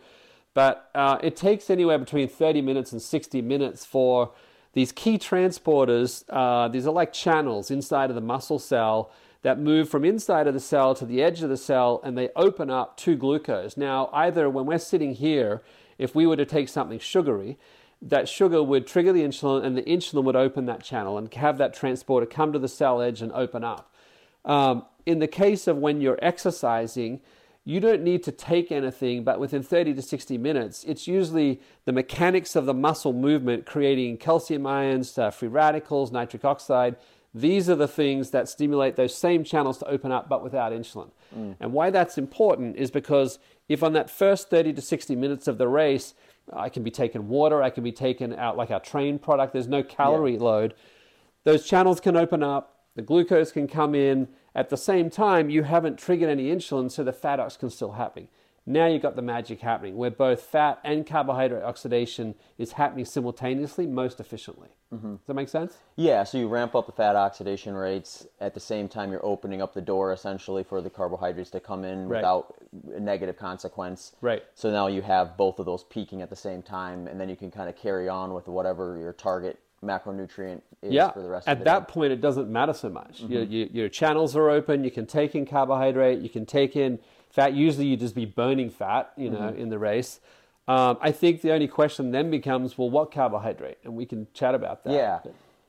[0.52, 4.32] But uh, it takes anywhere between 30 minutes and 60 minutes for
[4.74, 6.24] these key transporters.
[6.28, 9.10] Uh, these are like channels inside of the muscle cell
[9.42, 12.30] that move from inside of the cell to the edge of the cell and they
[12.34, 13.76] open up to glucose.
[13.76, 15.62] Now, either when we're sitting here,
[15.96, 17.58] if we were to take something sugary,
[18.00, 21.58] that sugar would trigger the insulin and the insulin would open that channel and have
[21.58, 23.92] that transporter come to the cell edge and open up.
[24.44, 27.20] Um, in the case of when you're exercising,
[27.64, 31.92] you don't need to take anything, but within 30 to 60 minutes, it's usually the
[31.92, 36.96] mechanics of the muscle movement creating calcium ions, uh, free radicals, nitric oxide.
[37.34, 41.10] These are the things that stimulate those same channels to open up, but without insulin.
[41.36, 41.56] Mm.
[41.60, 45.58] And why that's important is because if on that first 30 to 60 minutes of
[45.58, 46.14] the race,
[46.52, 49.68] I can be taking water, I can be taken out like our train product, there's
[49.68, 50.40] no calorie yeah.
[50.40, 50.74] load,
[51.44, 55.62] those channels can open up, the glucose can come in, at the same time, you
[55.62, 58.28] haven't triggered any insulin, so the fat ox can still happen.
[58.68, 63.86] Now you've got the magic happening where both fat and carbohydrate oxidation is happening simultaneously
[63.86, 64.68] most efficiently.
[64.92, 65.12] Mm-hmm.
[65.12, 65.78] Does that make sense?
[65.96, 69.62] Yeah, so you ramp up the fat oxidation rates at the same time you're opening
[69.62, 72.18] up the door essentially for the carbohydrates to come in right.
[72.18, 72.56] without
[72.94, 74.12] a negative consequence.
[74.20, 74.42] Right.
[74.54, 77.36] So now you have both of those peaking at the same time and then you
[77.36, 81.10] can kind of carry on with whatever your target macronutrient is yeah.
[81.10, 81.74] for the rest At the year.
[81.74, 81.94] At that day.
[81.94, 83.22] point, it doesn't matter so much.
[83.22, 83.32] Mm-hmm.
[83.32, 84.84] Your, your, your, channels are open.
[84.84, 86.18] You can take in carbohydrate.
[86.18, 86.98] You can take in
[87.38, 87.54] fat.
[87.54, 89.60] Usually, you just be burning fat, you know, mm-hmm.
[89.60, 90.20] in the race.
[90.66, 93.78] Um, I think the only question then becomes, well, what carbohydrate?
[93.84, 94.92] And we can chat about that.
[94.92, 95.20] Yeah.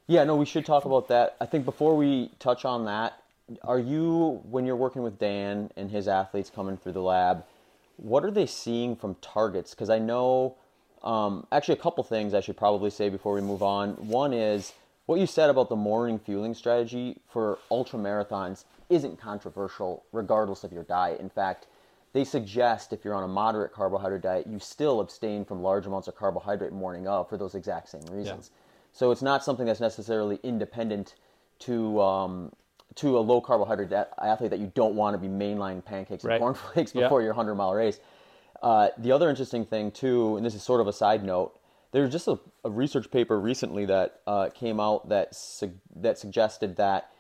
[0.08, 1.38] Yeah, no, we should talk about that.
[1.40, 3.22] I think before we touch on that,
[3.64, 7.46] are you, when you're working with Dan and his athletes coming through the lab,
[7.98, 9.72] what are they seeing from targets?
[9.72, 10.56] Because I know
[11.04, 13.92] um, actually, a couple things I should probably say before we move on.
[14.08, 14.74] One is
[15.06, 20.72] what you said about the morning fueling strategy for ultra marathons isn't controversial, regardless of
[20.72, 21.20] your diet.
[21.20, 21.68] In fact,
[22.14, 26.08] they suggest if you're on a moderate carbohydrate diet, you still abstain from large amounts
[26.08, 28.52] of carbohydrate morning of for those exact same reasons.
[28.52, 28.60] Yeah.
[28.94, 31.16] So it's not something that's necessarily independent
[31.60, 32.52] to um,
[32.96, 36.40] to a low carbohydrate athlete that you don't want to be mainline pancakes and right.
[36.40, 38.00] cornflakes before your 100 mile race.
[38.62, 41.58] Uh, the other interesting thing too, and this is sort of a side note,
[41.92, 46.76] there's just a, a, research paper recently that uh, came out that su- that suggested
[46.76, 47.12] that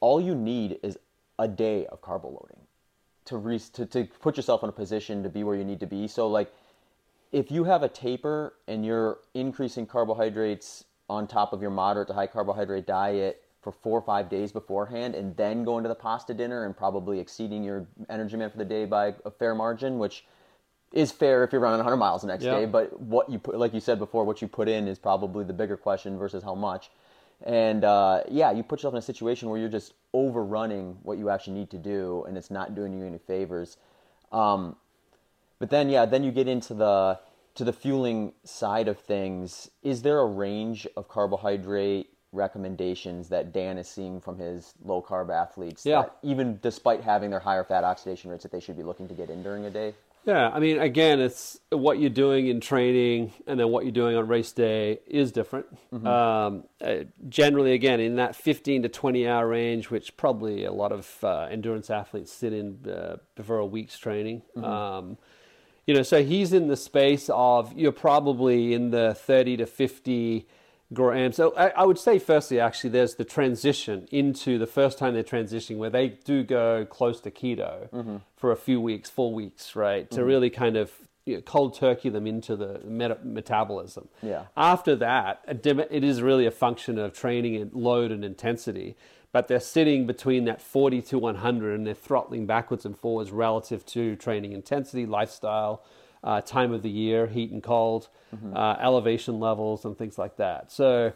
[0.00, 0.98] all you need is
[1.38, 2.60] a day of carbo loading
[3.26, 5.86] to, re- to to put yourself in a position to be where you need to
[5.86, 6.08] be.
[6.08, 6.52] So like,
[7.30, 12.14] if you have a taper and you're increasing carbohydrates on top of your moderate to
[12.14, 16.32] high carbohydrate diet for four or five days beforehand, and then going to the pasta
[16.32, 20.24] dinner and probably exceeding your energy demand for the day by a fair margin, which
[20.92, 22.66] is fair if you're running 100 miles the next day.
[22.66, 25.52] But what you put, like you said before, what you put in is probably the
[25.52, 26.90] bigger question versus how much.
[27.44, 31.30] And uh, yeah, you put yourself in a situation where you're just overrunning what you
[31.30, 33.76] actually need to do, and it's not doing you any favors.
[34.32, 34.76] Um,
[35.58, 37.20] but then yeah, then you get into the
[37.54, 39.70] to the fueling side of things.
[39.82, 45.30] Is there a range of carbohydrate recommendations that Dan is seeing from his low carb
[45.30, 45.84] athletes?
[45.86, 46.06] Yeah.
[46.22, 49.30] even despite having their higher fat oxidation rates, that they should be looking to get
[49.30, 49.94] in during a day.
[50.28, 54.14] Yeah, I mean, again, it's what you're doing in training and then what you're doing
[54.14, 55.64] on race day is different.
[55.90, 56.06] Mm-hmm.
[56.06, 60.92] Um, uh, generally, again, in that 15 to 20 hour range, which probably a lot
[60.92, 64.42] of uh, endurance athletes sit in uh, before a week's training.
[64.54, 64.64] Mm-hmm.
[64.66, 65.16] Um,
[65.86, 70.46] you know, so he's in the space of you're probably in the 30 to 50
[70.92, 71.36] grams.
[71.36, 75.22] So I, I, would say, firstly, actually, there's the transition into the first time they're
[75.22, 78.16] transitioning where they do go close to keto mm-hmm.
[78.36, 80.26] for a few weeks, four weeks, right, to mm-hmm.
[80.26, 80.92] really kind of
[81.24, 84.08] you know, cold turkey them into the meta- metabolism.
[84.22, 84.44] Yeah.
[84.56, 88.96] After that, it is really a function of training and load and intensity.
[89.30, 93.84] But they're sitting between that 40 to 100 and they're throttling backwards and forwards relative
[93.86, 95.84] to training intensity, lifestyle,
[96.22, 98.56] uh, time of the year, heat and cold, mm-hmm.
[98.56, 100.70] uh, elevation levels, and things like that.
[100.72, 101.12] So,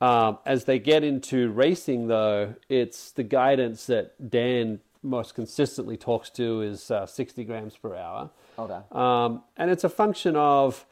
[0.00, 6.30] um, as they get into racing, though, it's the guidance that Dan most consistently talks
[6.30, 8.30] to is uh, 60 grams per hour.
[8.58, 8.78] Okay.
[8.92, 10.86] Um, and it's a function of,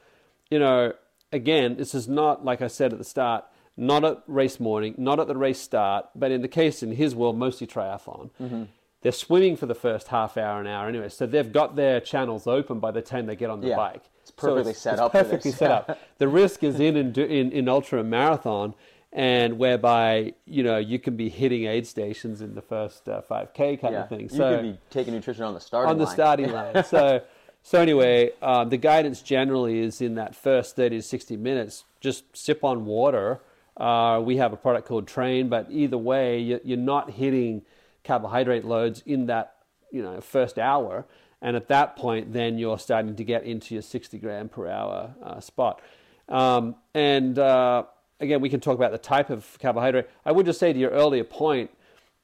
[0.51, 0.93] you know,
[1.33, 3.45] again, this is not, like I said at the start,
[3.77, 7.15] not at race morning, not at the race start, but in the case in his
[7.15, 8.31] world, mostly triathlon.
[8.41, 8.65] Mm-hmm
[9.03, 12.47] they're swimming for the first half hour an hour anyway, so they've got their channels
[12.47, 13.77] open by the time they get on the Yeah.
[13.77, 14.03] bike.
[14.23, 15.99] It's perfectly so set it's up Perfectly set up.
[16.19, 18.75] The risk is in in, in in ultra marathon,
[19.13, 23.81] and whereby you know you can be hitting aid stations in the first uh, 5k
[23.81, 24.03] kind yeah.
[24.03, 24.29] of thing.
[24.29, 26.15] So you could be taking nutrition on the starting on the line.
[26.15, 26.85] starting line.
[26.85, 27.23] So,
[27.63, 32.25] so anyway, um, the guidance generally is in that first 30 to 60 minutes, just
[32.37, 33.41] sip on water.
[33.77, 37.63] Uh, we have a product called Train, but either way, you- you're not hitting
[38.05, 39.57] carbohydrate loads in that
[39.91, 41.07] you know first hour.
[41.43, 45.15] And at that point, then you're starting to get into your 60 gram per hour
[45.23, 45.81] uh, spot.
[46.29, 47.85] Um, and uh,
[48.21, 50.07] again, we can talk about the type of carbohydrate.
[50.27, 51.71] I would just say to your earlier point,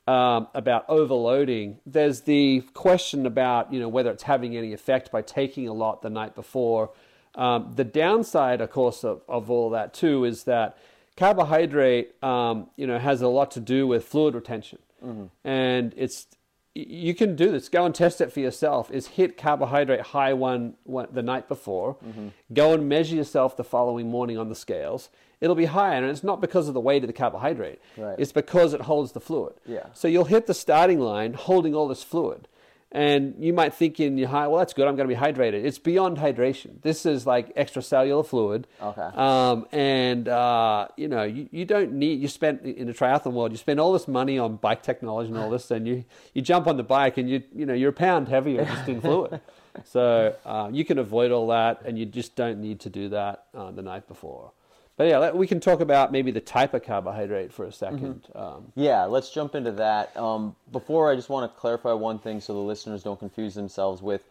[0.07, 1.79] um, about overloading.
[1.85, 6.03] There's the question about you know whether it's having any effect by taking a lot
[6.03, 6.91] the night before.
[7.35, 10.79] Um, the downside, of course, of, of all that too is that
[11.17, 15.25] carbohydrate um, you know has a lot to do with fluid retention, Mm-hmm.
[15.45, 16.27] and it's
[16.75, 17.71] you can do this.
[17.71, 18.91] Go and test it for yourself.
[18.91, 21.97] Is hit carbohydrate high one, one the night before.
[22.07, 22.29] Mm-hmm.
[22.53, 25.09] Go and measure yourself the following morning on the scales.
[25.41, 27.81] It'll be higher, and it's not because of the weight of the carbohydrate.
[27.97, 28.17] Right.
[28.19, 29.55] It's because it holds the fluid.
[29.67, 29.87] Yeah.
[29.93, 32.49] So you'll hit the starting line holding all this fluid.
[32.93, 34.87] And you might think in your high, well, that's good.
[34.87, 35.65] I'm going to be hydrated.
[35.65, 36.81] It's beyond hydration.
[36.83, 38.69] This is like extracellular fluid.
[38.81, 39.01] Okay.
[39.03, 42.21] Um, and uh, you know, you, you don't need.
[42.21, 43.51] You spend in the triathlon world.
[43.51, 46.69] You spend all this money on bike technology and all this, and you you jump
[46.69, 49.41] on the bike and you you know you're a pound heavier just in fluid.
[49.85, 53.45] So uh, you can avoid all that, and you just don't need to do that
[53.55, 54.53] uh, the night before.
[54.97, 58.73] But yeah, we can talk about maybe the type of carbohydrate for a 2nd Um,
[58.75, 60.17] Yeah, let's jump into that.
[60.17, 64.01] Um, before, I just want to clarify one thing so the listeners don't confuse themselves
[64.01, 64.25] with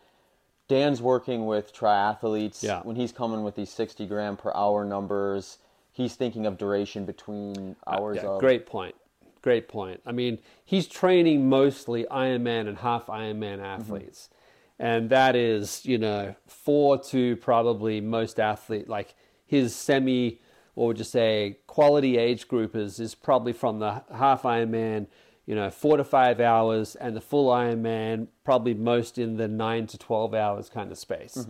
[0.67, 2.63] Dan's working with triathletes.
[2.63, 2.81] Yeah.
[2.81, 5.59] When he's coming with these 60 gram per hour numbers,
[5.91, 8.39] he's thinking of duration between hours Uh, Yeah, of.
[8.39, 8.95] great point.
[9.43, 10.01] Great point.
[10.07, 14.29] I mean, he's training mostly Ironman and half Ironman athletes.
[14.79, 19.13] And that is, you know, four to probably most athlete, like
[19.45, 20.41] his semi,
[20.75, 25.07] what would you say, quality age groupers is probably from the half Ironman,
[25.45, 29.87] you know, four to five hours, and the full Ironman, probably most in the nine
[29.87, 31.47] to 12 hours kind of space.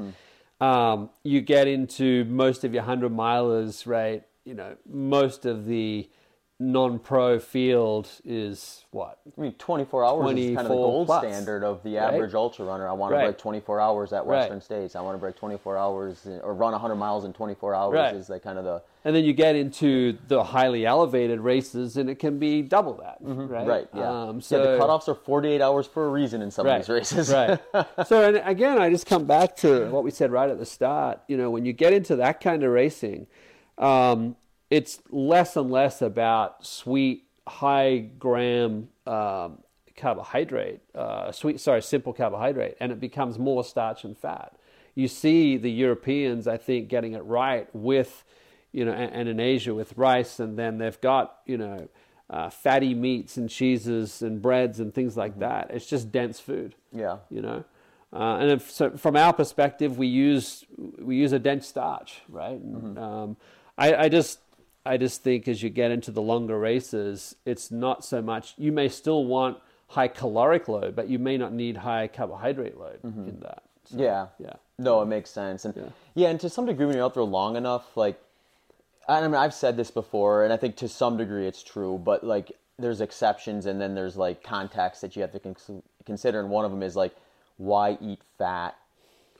[0.62, 4.24] Um, you get into most of your 100 milers, right?
[4.46, 6.10] You know, most of the
[6.58, 9.20] non pro field is what?
[9.38, 11.95] I mean, 24 hours 24 is kind of the 24 gold plus, standard of the
[11.97, 12.14] right?
[12.14, 12.88] average ultra runner.
[12.88, 13.26] I want to Right.
[13.26, 14.38] break 24 hours at Right.
[14.39, 14.95] Western States.
[14.95, 18.16] I want to break 24 hours or run 100 miles in 24 hours Right.
[18.16, 22.10] is like kind of the And then you get into the highly elevated races, and
[22.10, 23.38] it can be double that, right?
[23.38, 23.53] Mm-hmm.
[23.68, 23.88] right.
[23.93, 24.10] Yeah.
[24.10, 24.41] Um, yeah.
[24.41, 27.32] so The cutoffs are 48 hours for a reason in some of these races.
[27.32, 27.60] right.
[28.08, 31.20] So and again, I just come back to what we said right at the start.
[31.28, 33.28] You know, when you get into that kind of racing,
[33.78, 34.38] um,
[34.70, 39.59] it's less and less about sweet, high gram um,
[39.95, 44.57] carbohydrate, uh, sweet, sorry, simple carbohydrate, and it becomes more starch and fat.
[44.95, 48.24] You see the Europeans, I think, getting it right with,
[48.72, 51.88] you know, and, and in Asia with rice, and then they've got, you know,
[52.30, 55.70] uh, fatty meats and cheeses and breads and things like that.
[55.72, 57.18] It's just dense food Yeah.
[57.30, 57.63] you know.
[58.11, 60.66] Uh, and if, so from our perspective, we use
[60.97, 62.59] we use a dense starch, right?
[62.59, 63.38] And, um,
[63.78, 64.39] I, I just
[64.86, 68.54] I just think as you get into the longer races, it's not so much.
[68.58, 69.58] You may still want
[69.88, 73.30] high caloric load, but you may not need high carbohydrate load mm-hmm.
[73.30, 73.64] in that.
[73.86, 74.28] So, Yeah.
[74.40, 75.66] yeah, No, it makes sense.
[75.66, 75.84] And Yeah.
[76.16, 76.30] yeah.
[76.30, 78.20] and to some degree when you're out there long enough, like
[79.08, 82.24] I mean I've said this before and I think to some degree it's true, but
[82.24, 86.50] like there's exceptions and then there's like contexts that you have to cons- consider and
[86.50, 87.16] one of them is like
[87.58, 88.76] why eat fat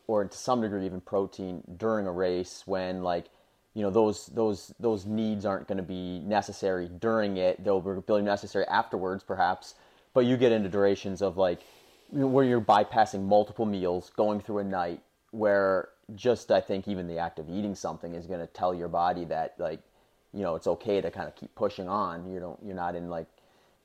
[0.08, 3.26] or to some degree even protein during a race when like
[3.76, 7.63] you know those those those needs aren't going to be necessary during it.
[7.63, 9.76] They'll be necessary afterwards perhaps.
[10.13, 11.59] But you get into durations of like
[12.09, 15.01] where you're bypassing multiple meals going through a night
[15.32, 18.88] where just i think even the act of eating something is going to tell your
[18.88, 19.80] body that like
[20.36, 22.30] you know it's okay to kind of keep pushing on.
[22.32, 23.28] You don't you're not in like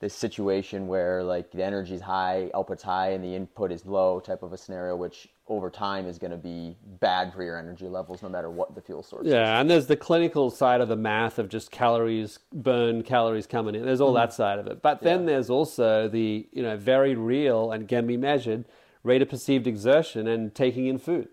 [0.01, 4.43] this situation where like the energy's high, output's high, and the input is low type
[4.43, 8.23] of a scenario, which over time is going to be bad for your energy levels,
[8.23, 9.33] no matter what the fuel source is.
[9.33, 9.61] yeah.
[9.61, 13.85] And there's the clinical side of the math of just calories burned, calories coming in.
[13.85, 15.29] There's all that side of it, but then Mm-hmm.
[15.29, 15.35] Yeah.
[15.35, 18.65] there's also the you know very real and can be measured
[19.03, 21.29] rate of perceived exertion and taking in food,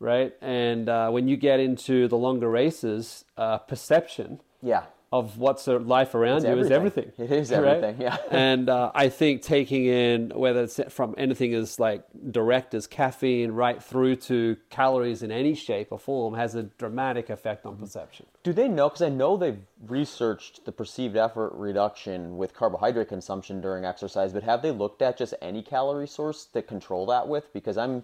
[0.00, 0.34] right?
[0.40, 4.84] And uh, when you get into the longer races, uh, perception Yeah.
[5.12, 7.12] Of what's a life around It's you is everything.
[7.16, 7.36] everything.
[7.36, 7.64] It is right?
[7.64, 8.16] everything, yeah.
[8.30, 13.52] and uh, I think taking in whether it's from anything as like direct as caffeine
[13.52, 18.24] right through to calories in any shape or form has a dramatic effect on perception.
[18.42, 18.88] Do they know?
[18.88, 24.42] Because I know they've researched the perceived effort reduction with carbohydrate consumption during exercise, but
[24.44, 27.52] have they looked at just any calorie source to control that with?
[27.52, 28.02] Because I'm,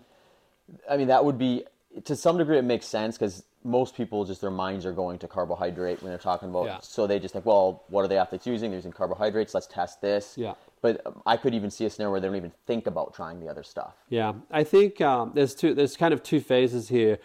[0.90, 1.64] I mean, that would be
[2.04, 5.28] to some degree it makes sense because most people just their minds are going to
[5.28, 6.66] carbohydrate when they're talking about.
[6.66, 6.78] Yeah.
[6.80, 8.70] So they just think, well, what are the athletes using?
[8.70, 9.54] They're using carbohydrates.
[9.54, 10.34] Let's test this.
[10.36, 10.54] Yeah.
[10.80, 13.40] But um, I could even see a scenario where they don't even think about trying
[13.40, 13.94] the other stuff.
[14.08, 15.74] Yeah, I think um, there's two.
[15.74, 17.18] There's kind of two phases here.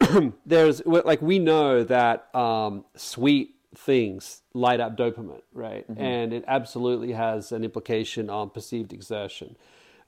[0.46, 5.86] there's like we know that um, sweet things light up dopamine, right?
[5.96, 9.56] And it absolutely has an implication on perceived exertion.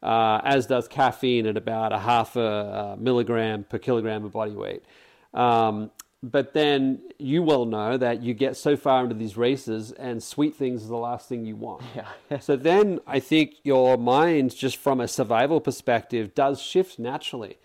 [0.03, 4.53] Uh, as does caffeine at about a half a, uh milligram per kilogram of body
[4.53, 4.85] weight.
[5.33, 5.91] Um,
[6.23, 10.55] but then you well know that you get so far into these races, and sweet
[10.55, 11.83] things is the last thing you want.
[11.97, 12.39] Yeah.
[12.41, 17.59] so then I think your mind, just from a survival perspective, does shift naturally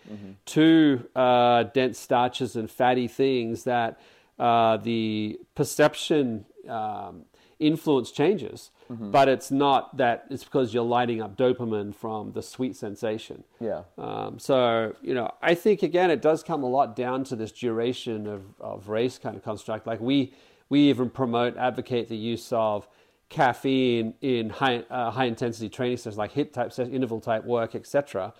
[0.46, 4.00] to uh, dense starches and fatty things that
[4.40, 7.26] uh, the perception um,
[7.58, 8.70] influence changes.
[9.10, 13.44] But it's not that it's because you're lighting up dopamine from the sweet sensation.
[13.60, 13.82] Yeah.
[13.98, 17.52] Um, so, you know, I think again, it does come a lot down to this
[17.52, 19.86] duration of, of race kind of construct.
[19.86, 20.32] Like we,
[20.70, 22.88] we even promote, advocate the use of
[23.28, 28.32] caffeine in high, uh, high intensity training sessions like HIIT type, interval type work, etc.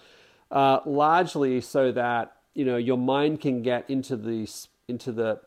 [0.50, 4.50] Uh, largely so that, you know, your mind can get into the,
[4.88, 5.40] into the,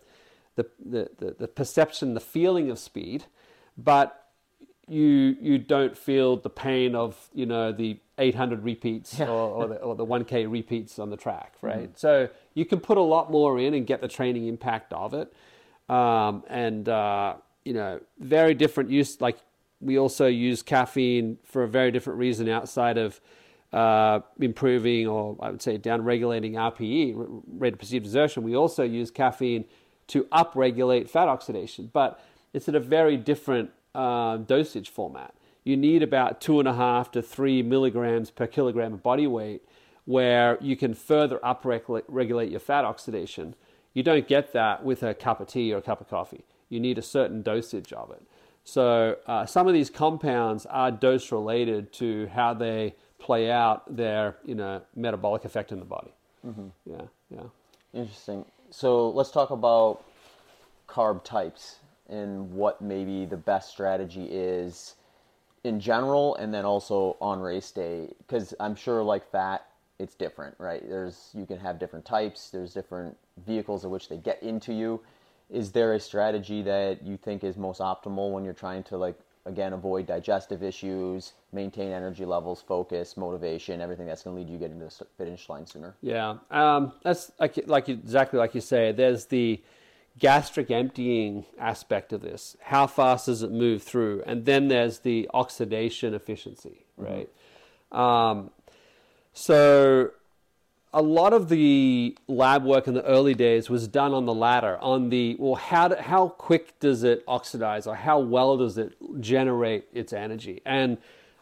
[0.56, 3.26] the, the, the perception, the feeling of speed,
[3.84, 4.18] but
[4.88, 9.76] you you don't feel the pain of you know the 800 repeats or, or, the,
[9.76, 11.98] or the 1k repeats on the track right?
[11.98, 15.34] So you can put a lot more in and get the training impact of it.
[15.90, 19.38] Um, and uh, you know very different use like
[19.80, 23.20] we also use caffeine for a very different reason outside of
[23.74, 28.44] uh, improving or I would say down regulating RPE, rate of perceived exertion.
[28.44, 29.66] We also use caffeine
[30.08, 32.24] to upregulate fat oxidation, but
[32.54, 35.34] it's at a very different uh, dosage format.
[35.64, 39.64] You need about two and a half to three milligrams per kilogram of body weight,
[40.06, 43.56] where you can further upregulate your fat oxidation.
[43.94, 46.46] You don't get that with a cup of tea or a cup of coffee.
[46.70, 48.24] You need a certain dosage of it.
[48.64, 54.38] So uh, some of these compounds are dose related to how they play out their
[54.44, 56.14] you know metabolic effect in the body.
[56.86, 57.44] Yeah, yeah.
[57.94, 58.46] Interesting.
[58.72, 60.04] So let's talk about
[60.88, 61.81] carb types
[62.12, 64.96] and what maybe the best strategy is
[65.64, 68.14] in general and then also on race day.
[68.20, 69.66] Because i'm sure like fat
[70.00, 70.88] it's different right?
[70.88, 75.00] There's you can have different types there's different vehicles in which they get into you.
[75.50, 79.18] Is there a strategy that you think is most optimal when you're trying to like
[79.46, 84.58] again avoid digestive issues maintain energy levels focus motivation everything that's going to lead you
[84.58, 85.96] to get into the finish line sooner?
[86.02, 88.92] Yeah, um, that's like like exactly like you say.
[88.92, 89.62] There's the
[90.20, 92.56] gastric emptying aspect of this.
[92.62, 94.24] How fast does it move through?
[94.26, 97.30] And then there's the oxidation efficiency, right?
[97.92, 98.52] Um,
[99.34, 100.12] so
[100.94, 104.78] a lot of the lab work in the early days was done on the latter,
[104.80, 108.94] on the well, how do, how quick does it oxidize, or how well does it
[109.22, 110.62] generate its energy?
[110.66, 110.98] And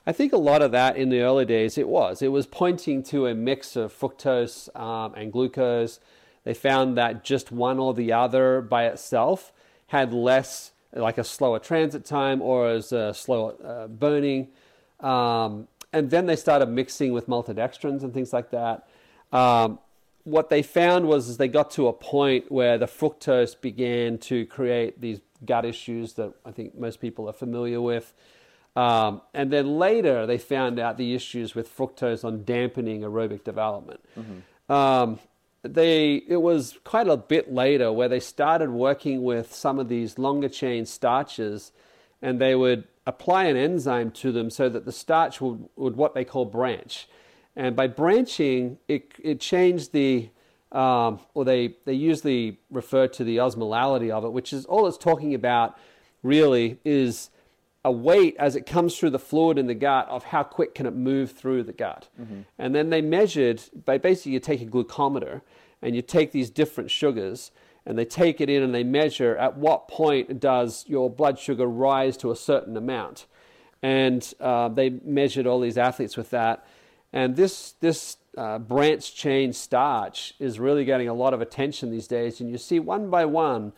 [0.05, 2.21] I think a lot of that in the early days it was.
[2.21, 5.99] It was pointing to a mix of fructose um, and glucose.
[6.43, 9.51] They found that just one or the other by itself
[9.87, 14.49] had less, like a slower transit time or as a slower uh, burning.
[14.99, 18.87] Um, and then they started mixing with maltodextrins and things like that.
[19.31, 19.79] Um,
[20.23, 24.45] what they found was is they got to a point where the fructose began to
[24.45, 28.13] create these gut issues that I think most people are familiar with.
[28.75, 34.01] Um, and then later they found out the issues with fructose on dampening aerobic development.
[34.69, 35.19] Um,
[35.63, 40.17] they it was quite a bit later where they started working with some of these
[40.17, 41.71] longer chain starches,
[42.21, 46.13] and they would apply an enzyme to them so that the starch would, would what
[46.13, 47.07] they call branch.
[47.55, 50.29] And by branching, it, it changed the,
[50.71, 54.97] um, or they, they usually refer to the osmolality of it, which is all it's
[54.97, 55.77] talking about
[56.21, 57.31] really is
[57.85, 60.85] a weight as it comes through the fluid in the gut of how quick can
[60.85, 62.09] it move through the gut.
[62.57, 65.41] And then they measured by basically you take a glucometer
[65.81, 67.51] and you take these different sugars
[67.85, 71.65] and they take it in and they measure at what point does your blood sugar
[71.65, 73.25] rise to a certain amount.
[73.81, 76.67] And uh, they measured all these athletes with that.
[77.13, 82.07] And this, this uh, branch chain starch is really getting a lot of attention these
[82.07, 82.41] days.
[82.41, 83.71] And you see one by one,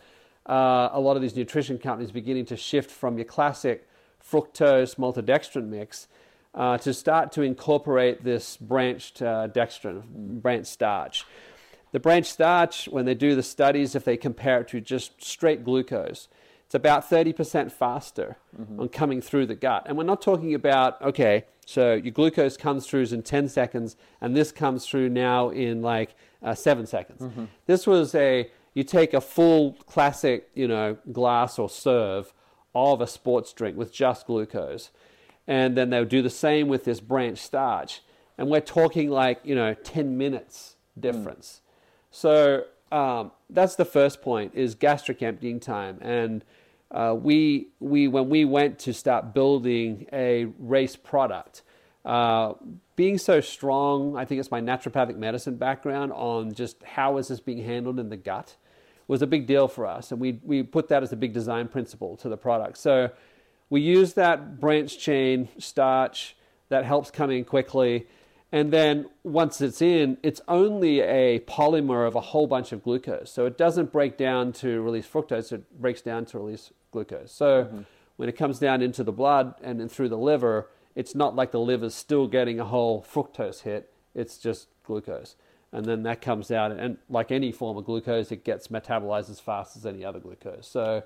[0.44, 3.86] uh, a lot of these nutrition companies beginning to shift from your classic
[4.22, 6.08] fructose maltodextrin mix
[6.54, 10.02] uh, to start to incorporate this branched uh, dextrin,
[10.42, 11.24] branched starch.
[11.92, 15.64] The branched starch, when they do the studies, if they compare it to just straight
[15.64, 16.28] glucose,
[16.64, 18.80] it's about 30% faster mm-hmm.
[18.80, 19.82] on coming through the gut.
[19.86, 24.34] And we're not talking about, okay, so your glucose comes through in 10 seconds, and
[24.34, 27.20] this comes through now in like uh, seven seconds.
[27.20, 27.44] Mm-hmm.
[27.66, 32.32] This was a, you take a full classic, you know, glass or serve
[32.74, 34.90] of a sports drink with just glucose.
[35.46, 38.02] And then they'll do the same with this branched starch.
[38.38, 41.60] And we're talking like, you know, 10 minutes difference.
[41.60, 42.14] Mm.
[42.14, 45.98] So um, that's the first point is gastric emptying time.
[46.00, 46.44] And
[46.90, 51.62] uh, we, we, when we went to start building a race product,
[52.04, 52.54] uh,
[52.96, 57.40] being so strong, I think it's my naturopathic medicine background on just how is this
[57.40, 58.56] being handled in the gut
[59.12, 60.10] was a big deal for us.
[60.10, 62.78] And we, we put that as a big design principle to the product.
[62.78, 63.10] So
[63.68, 66.34] we use that branch chain starch
[66.70, 68.06] that helps come in quickly.
[68.52, 73.30] And then once it's in, it's only a polymer of a whole bunch of glucose.
[73.30, 77.32] So it doesn't break down to release fructose, it breaks down to release glucose.
[77.32, 77.80] So mm-hmm.
[78.16, 81.50] when it comes down into the blood and then through the liver, it's not like
[81.50, 85.36] the liver's still getting a whole fructose hit, it's just glucose.
[85.72, 89.40] And then that comes out, and like any form of glucose, it gets metabolized as
[89.40, 90.66] fast as any other glucose.
[90.66, 91.02] So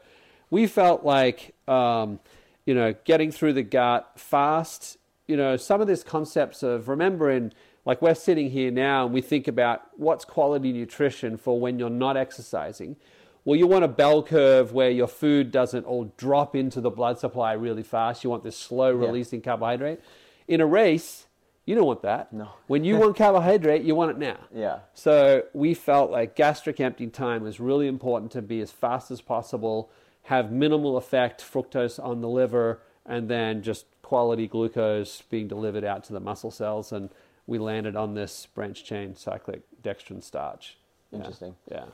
[0.51, 2.19] we felt like um,
[2.67, 4.99] you know, getting through the gut fast.
[5.27, 7.53] You know, some of these concepts of remembering,
[7.85, 11.89] like we're sitting here now and we think about what's quality nutrition for when you're
[11.89, 12.97] not exercising.
[13.45, 17.19] Well, you want a bell curve where your food doesn't all drop into the blood
[17.21, 18.25] supply really fast.
[18.25, 19.45] You want this slow releasing yeah.
[19.45, 20.01] carbohydrate.
[20.49, 21.26] In a race,
[21.67, 22.33] you don't want that.
[22.33, 22.49] No.
[22.69, 24.39] when you want carbohydrate, you want it now.
[24.55, 24.79] Yeah.
[24.95, 29.21] So we felt like gastric emptying time was really important to be as fast as
[29.21, 29.91] possible
[30.27, 36.03] have minimal effect, fructose on the liver, and then just quality glucose being delivered out
[36.05, 36.91] to the muscle cells.
[36.91, 37.11] And
[37.47, 40.79] we landed on this branch chain cyclic dextrin starch.
[41.13, 41.55] Interesting.
[41.71, 41.87] Yeah.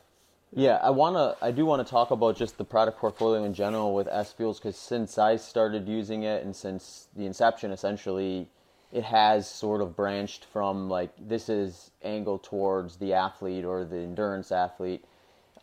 [0.54, 1.34] Yeah, I wanna.
[1.40, 4.58] I do want to talk about just the product portfolio in general with S Fuels
[4.58, 8.48] because since I started using it and since the inception, essentially,
[8.92, 13.96] it has sort of branched from like this is angled towards the athlete or the
[13.96, 15.04] endurance athlete,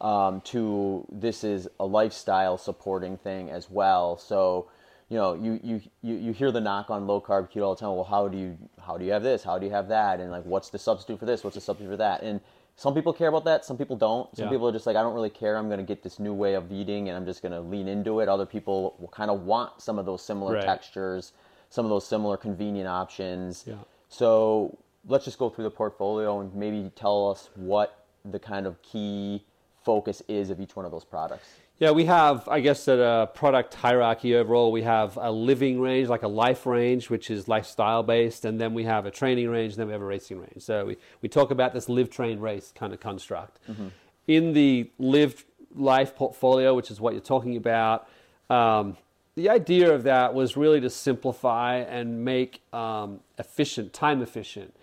[0.02, 4.18] um, to this is a lifestyle supporting thing as well.
[4.18, 4.68] So,
[5.10, 7.80] you know, you, you, you, you hear the knock on low carb keto all the
[7.80, 7.96] time.
[7.96, 9.44] Well, how do you how do you have this?
[9.44, 10.20] How do you have that?
[10.20, 11.44] And like, what's the substitute for this?
[11.44, 12.24] What's the substitute for that?
[12.24, 12.42] And
[12.76, 13.66] some people care about that.
[13.66, 14.34] Some people don't.
[14.38, 14.52] Some yeah.
[14.52, 15.58] people are just like, I don't really care.
[15.58, 17.90] I'm going to get this new way of eating, and I'm just going to lean
[17.90, 18.30] into it.
[18.30, 20.64] Other people will kind of want some of those similar right.
[20.64, 21.34] textures,
[21.70, 23.64] some of those similar convenient options.
[23.68, 23.76] Yeah.
[24.10, 28.82] So let's just go through the portfolio and maybe tell us what the kind of
[28.82, 29.44] key
[29.84, 31.48] focus is of each one of those products?
[31.78, 36.10] Yeah, we have, I guess, at a product hierarchy overall, we have a living range,
[36.10, 39.74] like a life range, which is lifestyle based, and then we have a training range,
[39.74, 40.62] and then we have a racing range.
[40.62, 43.60] So we, we talk about this live, train, race kind of construct.
[43.70, 43.88] Mm-hmm.
[44.28, 48.10] In the live life portfolio, which is what you're talking about,
[48.50, 48.98] um,
[49.40, 54.76] the idea of that was really to simplify and make um, efficient, time efficient.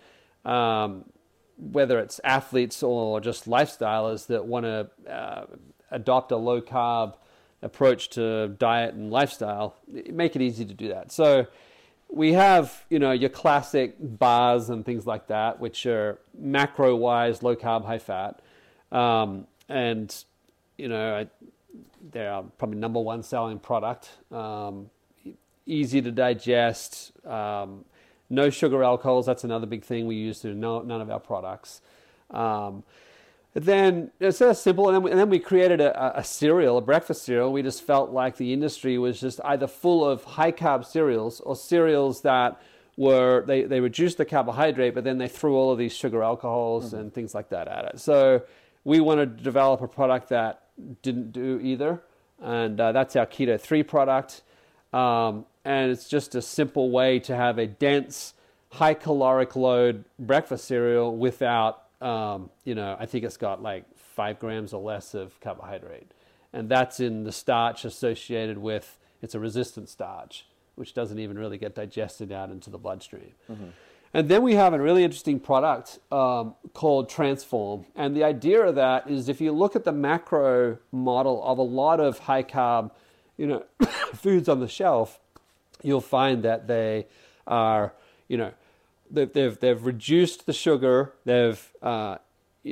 [0.45, 1.05] Um,
[1.57, 5.45] whether it's athletes or just lifestylers that want to uh,
[5.91, 7.15] adopt a low carb
[7.61, 9.75] approach to diet and lifestyle,
[10.11, 11.11] make it easy to do that.
[11.11, 11.45] So
[12.09, 17.43] we have, you know, your classic bars and things like that, which are macro wise,
[17.43, 18.41] low carb, high fat.
[18.91, 20.15] Um, and,
[20.79, 21.27] you know,
[22.11, 24.09] they're probably number one selling product.
[24.31, 24.89] Um,
[25.65, 27.11] easy to digest.
[27.25, 27.85] Um,
[28.29, 31.81] no sugar alcohols, that's another big thing we use to no, none of our products.
[32.29, 32.83] Um,
[33.53, 36.81] then it's so simple, and then, we, and then we created a, a, cereal, a
[36.81, 37.51] breakfast cereal.
[37.51, 41.55] We just felt like the industry was just either full of high carb cereals or
[41.55, 42.61] cereals that
[42.97, 46.87] were they, they reduced the carbohydrate, but then they threw all of these sugar alcohols
[46.87, 46.97] mm-hmm.
[46.97, 47.99] and things like that at it.
[47.99, 48.43] So
[48.83, 50.66] we wanted to develop a product that
[51.01, 52.01] didn't do either,
[52.41, 54.41] and uh, that's our Keto Three product.
[54.93, 58.33] Um, and it's just a simple way to have a dense,
[58.69, 64.39] high caloric load breakfast cereal without, um, you know, I think it's got like five
[64.39, 66.11] grams or less of carbohydrate.
[66.53, 71.57] And that's in the starch associated with, it's a resistant starch, which doesn't even really
[71.57, 73.33] get digested out into the bloodstream.
[73.51, 73.69] Mm-hmm.
[74.13, 77.85] And then we have a really interesting product um, called Transform.
[77.95, 81.63] And the idea of that is if you look at the macro model of a
[81.63, 82.91] lot of high carb,
[83.37, 83.63] you know,
[84.13, 85.19] foods on the shelf,
[85.83, 87.05] you'll find that they
[87.45, 87.93] are,
[88.27, 88.51] you know,
[89.11, 92.17] they've, they've, they've reduced the sugar, they've uh,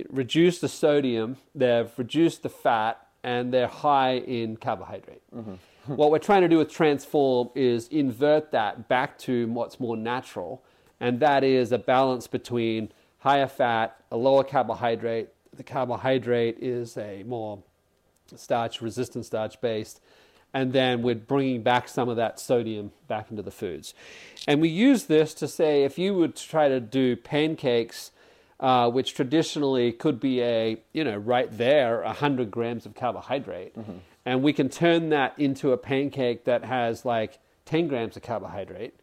[0.10, 5.22] reduced the sodium, they've reduced the fat, and they're high in carbohydrate.
[5.88, 10.64] what we're trying to do with transform is invert that back to what's more natural,
[11.00, 15.30] and that is a balance between higher fat, a lower carbohydrate.
[15.54, 17.64] The carbohydrate is a more
[18.36, 20.02] starch resistant starch based
[20.56, 23.94] and then we're bringing back some of that sodium back into the foods
[24.48, 28.12] and we use this to say if you would try to do pancakes
[28.62, 33.98] uh, which traditionally could be a you know right there 100 grams of carbohydrate mm-hmm.
[34.26, 38.96] and we can turn that into a pancake that has like 10 grams of carbohydrate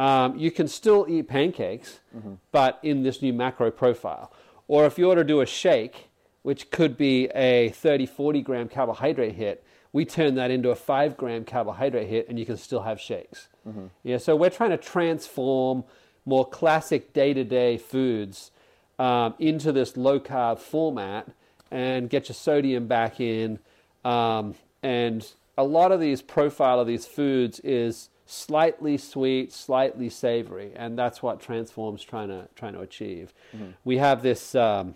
[0.00, 2.34] um, you can still eat pancakes mm-hmm.
[2.52, 4.32] but in this new macro profile
[4.68, 6.10] or if you were to do a shake
[6.42, 11.16] which could be a 30, 40 gram carbohydrate hit, we turn that into a five
[11.16, 13.48] gram carbohydrate hit and you can still have shakes.
[13.68, 13.86] Mm-hmm.
[14.02, 15.84] Yeah, so we're trying to transform
[16.24, 18.52] more classic day to day foods
[18.98, 21.28] um, into this low carb format
[21.70, 23.58] and get your sodium back in.
[24.04, 25.26] Um, and
[25.58, 31.22] a lot of these profile of these foods is slightly sweet, slightly savory, and that's
[31.22, 33.32] what Transform's trying to trying to achieve.
[33.54, 33.70] Mm-hmm.
[33.84, 34.94] We have this um,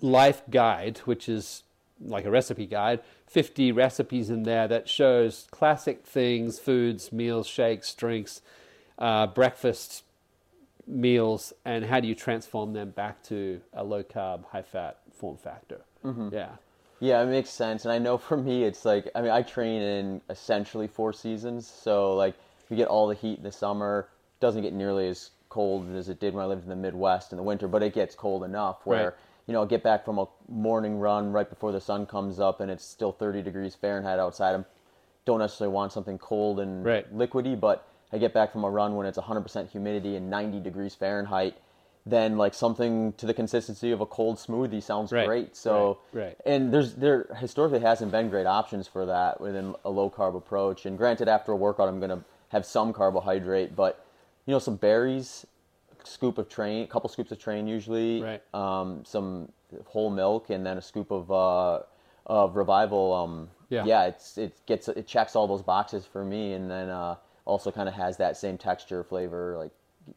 [0.00, 1.62] life guide, which is
[2.02, 7.94] like a recipe guide, 50 recipes in there that shows classic things, foods, meals, shakes,
[7.94, 8.40] drinks,
[8.98, 10.04] uh, breakfast
[10.86, 15.36] meals, and how do you transform them back to a low carb, high fat form
[15.36, 15.80] factor.
[16.04, 16.28] Mm-hmm.
[16.32, 16.50] Yeah.
[17.00, 17.84] Yeah, it makes sense.
[17.84, 21.66] And I know for me, it's like, I mean, I train in essentially four seasons.
[21.66, 22.34] So, like,
[22.70, 24.08] we get all the heat in the summer.
[24.40, 27.36] Doesn't get nearly as cold as it did when I lived in the Midwest in
[27.36, 29.04] the winter, but it gets cold enough where.
[29.04, 29.14] Right
[29.50, 32.60] you know, I get back from a morning run right before the sun comes up
[32.60, 34.54] and it's still 30 degrees Fahrenheit outside.
[34.54, 34.64] I
[35.24, 37.12] don't necessarily want something cold and right.
[37.12, 40.94] liquidy, but I get back from a run when it's 100% humidity and 90 degrees
[40.94, 41.56] Fahrenheit.
[42.06, 45.26] Then like something to the consistency of a cold smoothie sounds right.
[45.26, 45.56] great.
[45.56, 46.26] So, right.
[46.26, 46.36] right.
[46.46, 50.86] and there's there historically hasn't been great options for that within a low carb approach.
[50.86, 54.04] And granted, after a workout, I'm gonna have some carbohydrate, but
[54.46, 55.46] you know, some berries
[56.04, 58.42] scoop of train, a couple scoops of train usually, right.
[58.54, 59.50] um, some
[59.86, 61.80] whole milk, and then a scoop of uh,
[62.26, 63.12] of revival.
[63.12, 66.88] Um, yeah, yeah, it's it gets it checks all those boxes for me, and then
[66.88, 69.72] uh, also kind of has that same texture, flavor, like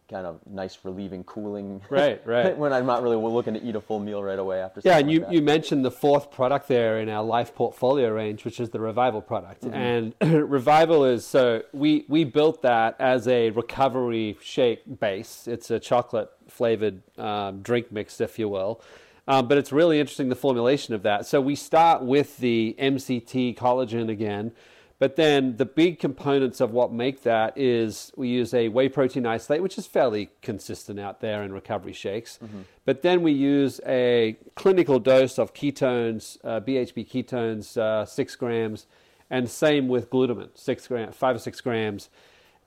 [0.09, 1.81] kind of nice, relieving, cooling.
[1.89, 2.57] Right, right.
[2.57, 4.81] when I'm not really looking to eat a full meal right away after.
[4.83, 8.45] Yeah, and you, like you mentioned the fourth product there in our life portfolio range,
[8.45, 9.63] which is the Revival product.
[9.63, 9.73] Mm-hmm.
[10.21, 15.47] And Revival is so we we built that as a recovery shake base.
[15.47, 18.81] It's a chocolate flavored um, drink mix, if you will.
[19.27, 21.25] Um, but it's really interesting the formulation of that.
[21.25, 24.51] So we start with the MCT collagen again
[24.99, 29.25] but then the big components of what make that is we use a whey protein
[29.25, 32.39] isolate, which is fairly consistent out there in recovery shakes.
[32.43, 32.61] Mm-hmm.
[32.85, 38.85] But then we use a clinical dose of ketones, uh, BHB ketones, uh, six grams,
[39.29, 42.09] and same with glutamine, six gram, five or six grams.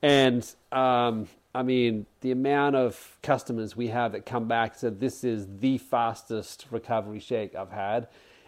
[0.01, 5.23] And um, I mean, the amount of customers we have that come back said this
[5.23, 8.07] is the fastest recovery shake I've had.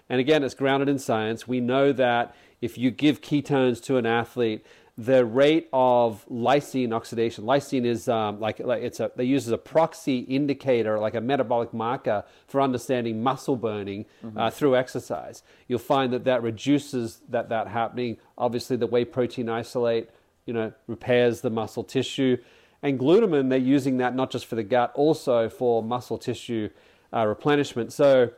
[0.10, 1.48] And again, it's grounded in science.
[1.48, 4.66] We know that if you give ketones to an athlete,
[5.00, 7.46] the rate of lysine oxidation.
[7.46, 11.22] Lysine is um, like, like it's a they use as a proxy indicator, like a
[11.22, 14.38] metabolic marker for understanding muscle burning mm-hmm.
[14.38, 15.42] uh, through exercise.
[15.70, 18.18] You'll find that that reduces that that happening.
[18.38, 20.10] Obviously, the whey protein isolate,
[20.46, 22.36] you know, repairs the muscle tissue,
[22.84, 26.70] and glutamine they're using that not just for the gut, also for muscle tissue
[27.14, 27.94] uh, replenishment.
[27.94, 28.32] So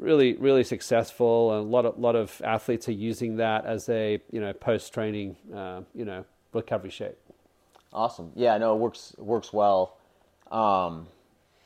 [0.00, 4.20] really really successful and a lot of lot of athletes are using that as a
[4.30, 7.18] you know post training uh, you know recovery shape.
[7.92, 8.32] Awesome.
[8.34, 9.96] Yeah no it works works well.
[10.50, 11.06] Um,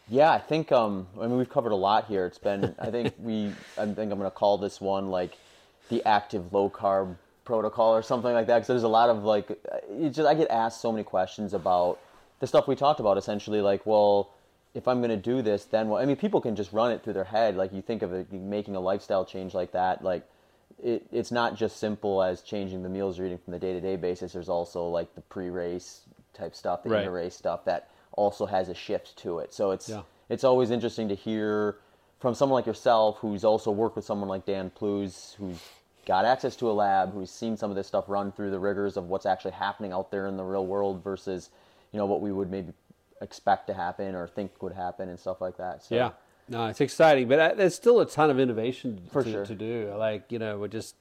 [0.09, 2.27] yeah i think um, i mean we've covered a lot here.
[2.27, 3.47] It's been i think we
[3.79, 5.39] i think i'm going to call this one like
[5.89, 9.51] the active low carb protocol or something like that because there's a lot of like
[9.51, 11.99] it just i get asked so many questions about
[12.41, 14.31] the stuff we talked about essentially like well
[14.75, 15.93] if I'm going to do this, then?
[15.93, 17.57] I mean, people can just run it through their head.
[17.57, 20.03] Like you think of it, making a lifestyle change like that.
[20.03, 20.29] Like
[20.83, 23.81] it, it's not just simple as changing the meals you're eating from the day to
[23.81, 24.33] day basis.
[24.33, 26.03] There's also like the pre race
[26.35, 27.01] type stuff, the right.
[27.01, 29.55] inter race stuff that also has a shift to it.
[29.55, 30.03] So it's yeah.
[30.29, 31.79] it's always interesting to hear
[32.19, 35.61] from someone like yourself, who's also worked with someone like Dan Plews, who's
[36.07, 38.97] got access to a lab, who's seen some of this stuff run through the rigors
[38.97, 41.51] of what's actually happening out there in the real world versus
[41.93, 42.73] you know what we would maybe
[43.25, 45.83] expect to happen or think would happen and stuff like that.
[45.83, 46.11] So, yeah,
[46.49, 49.47] no, it's exciting, but uh, there's still a ton of innovation For to, sure.
[49.47, 49.93] to do.
[49.97, 50.95] Like you know, we're just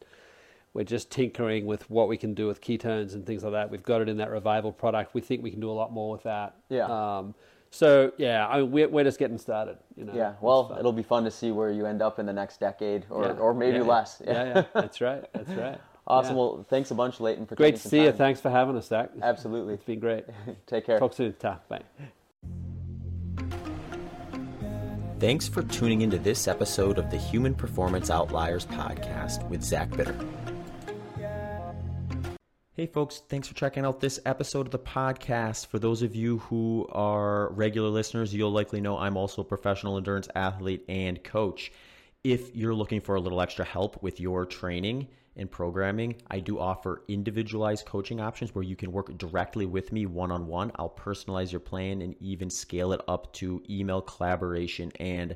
[0.73, 3.69] we're just tinkering with what we can do with ketones and things like that.
[3.69, 5.13] We've got it in that revival product.
[5.13, 6.55] We think we can do a lot more with that.
[6.69, 6.85] Yeah.
[6.85, 7.35] Um,
[7.69, 9.77] So yeah, I mean, we're, we're just getting started.
[9.97, 10.13] You know.
[10.15, 10.33] Yeah.
[10.41, 13.25] Well, it'll be fun to see where you end up in the next decade, or
[13.25, 13.31] Yeah.
[13.33, 14.21] or maybe Yeah, less.
[14.25, 14.31] Yeah.
[14.33, 15.23] yeah, That's right.
[15.33, 15.79] That's right.
[16.05, 16.35] Awesome.
[16.35, 16.41] Yeah.
[16.41, 17.71] Well, thanks a bunch, Leighton, for coming.
[17.71, 18.11] Great taking to some see you.
[18.11, 19.11] Thanks for having us, Zach.
[19.21, 19.75] Absolutely.
[19.75, 20.25] It's been great.
[20.67, 20.99] Take care.
[20.99, 21.34] Talk soon.
[21.39, 21.59] Ta.
[21.69, 21.81] Bye.
[25.19, 30.17] Thanks for tuning into this episode of the Human Performance Outliers podcast with Zach Bitter.
[32.75, 35.67] Hey, folks, thanks for checking out this episode of the podcast.
[35.67, 39.95] For those of you who are regular listeners, you'll likely know I'm also a professional
[39.95, 41.71] endurance athlete and coach.
[42.25, 46.60] If you're looking for a little extra help with your training and programming, I do
[46.60, 50.72] offer individualized coaching options where you can work directly with me one on one.
[50.76, 55.35] I'll personalize your plan and even scale it up to email collaboration and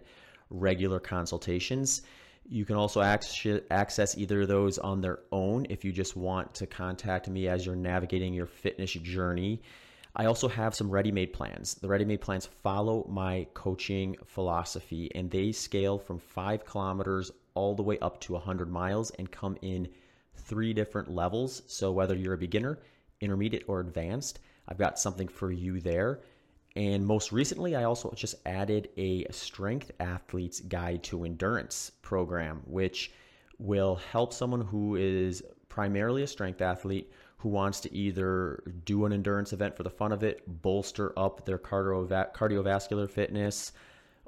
[0.50, 2.04] regular consultations.
[2.50, 6.68] You can also access either of those on their own if you just want to
[6.68, 9.62] contact me as you're navigating your fitness journey.
[10.16, 11.76] I also have some ready made plans.
[11.76, 17.74] The ready made plans follow my coaching philosophy and they scale from five kilometers all
[17.74, 19.90] the way up to 100 miles and come in
[20.36, 21.64] three different levels.
[21.66, 22.78] So, whether you're a beginner,
[23.20, 26.20] intermediate, or advanced, I've got something for you there.
[26.76, 33.12] And most recently, I also just added a strength athlete's guide to endurance program, which
[33.58, 39.14] will help someone who is primarily a strength athlete who wants to either do an
[39.14, 43.72] endurance event for the fun of it, bolster up their cardiovascular fitness,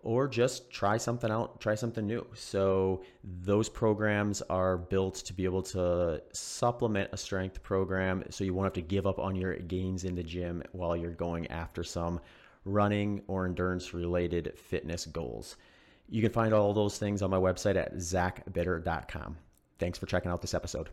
[0.04, 2.26] or just try something out, try something new.
[2.34, 8.54] So, those programs are built to be able to supplement a strength program so you
[8.54, 11.84] won't have to give up on your gains in the gym while you're going after
[11.84, 12.20] some
[12.66, 15.58] running or endurance related fitness goals.
[16.10, 19.38] You can find all those things on my website at zachbitter.com.
[19.78, 20.90] Thanks for checking out this episode.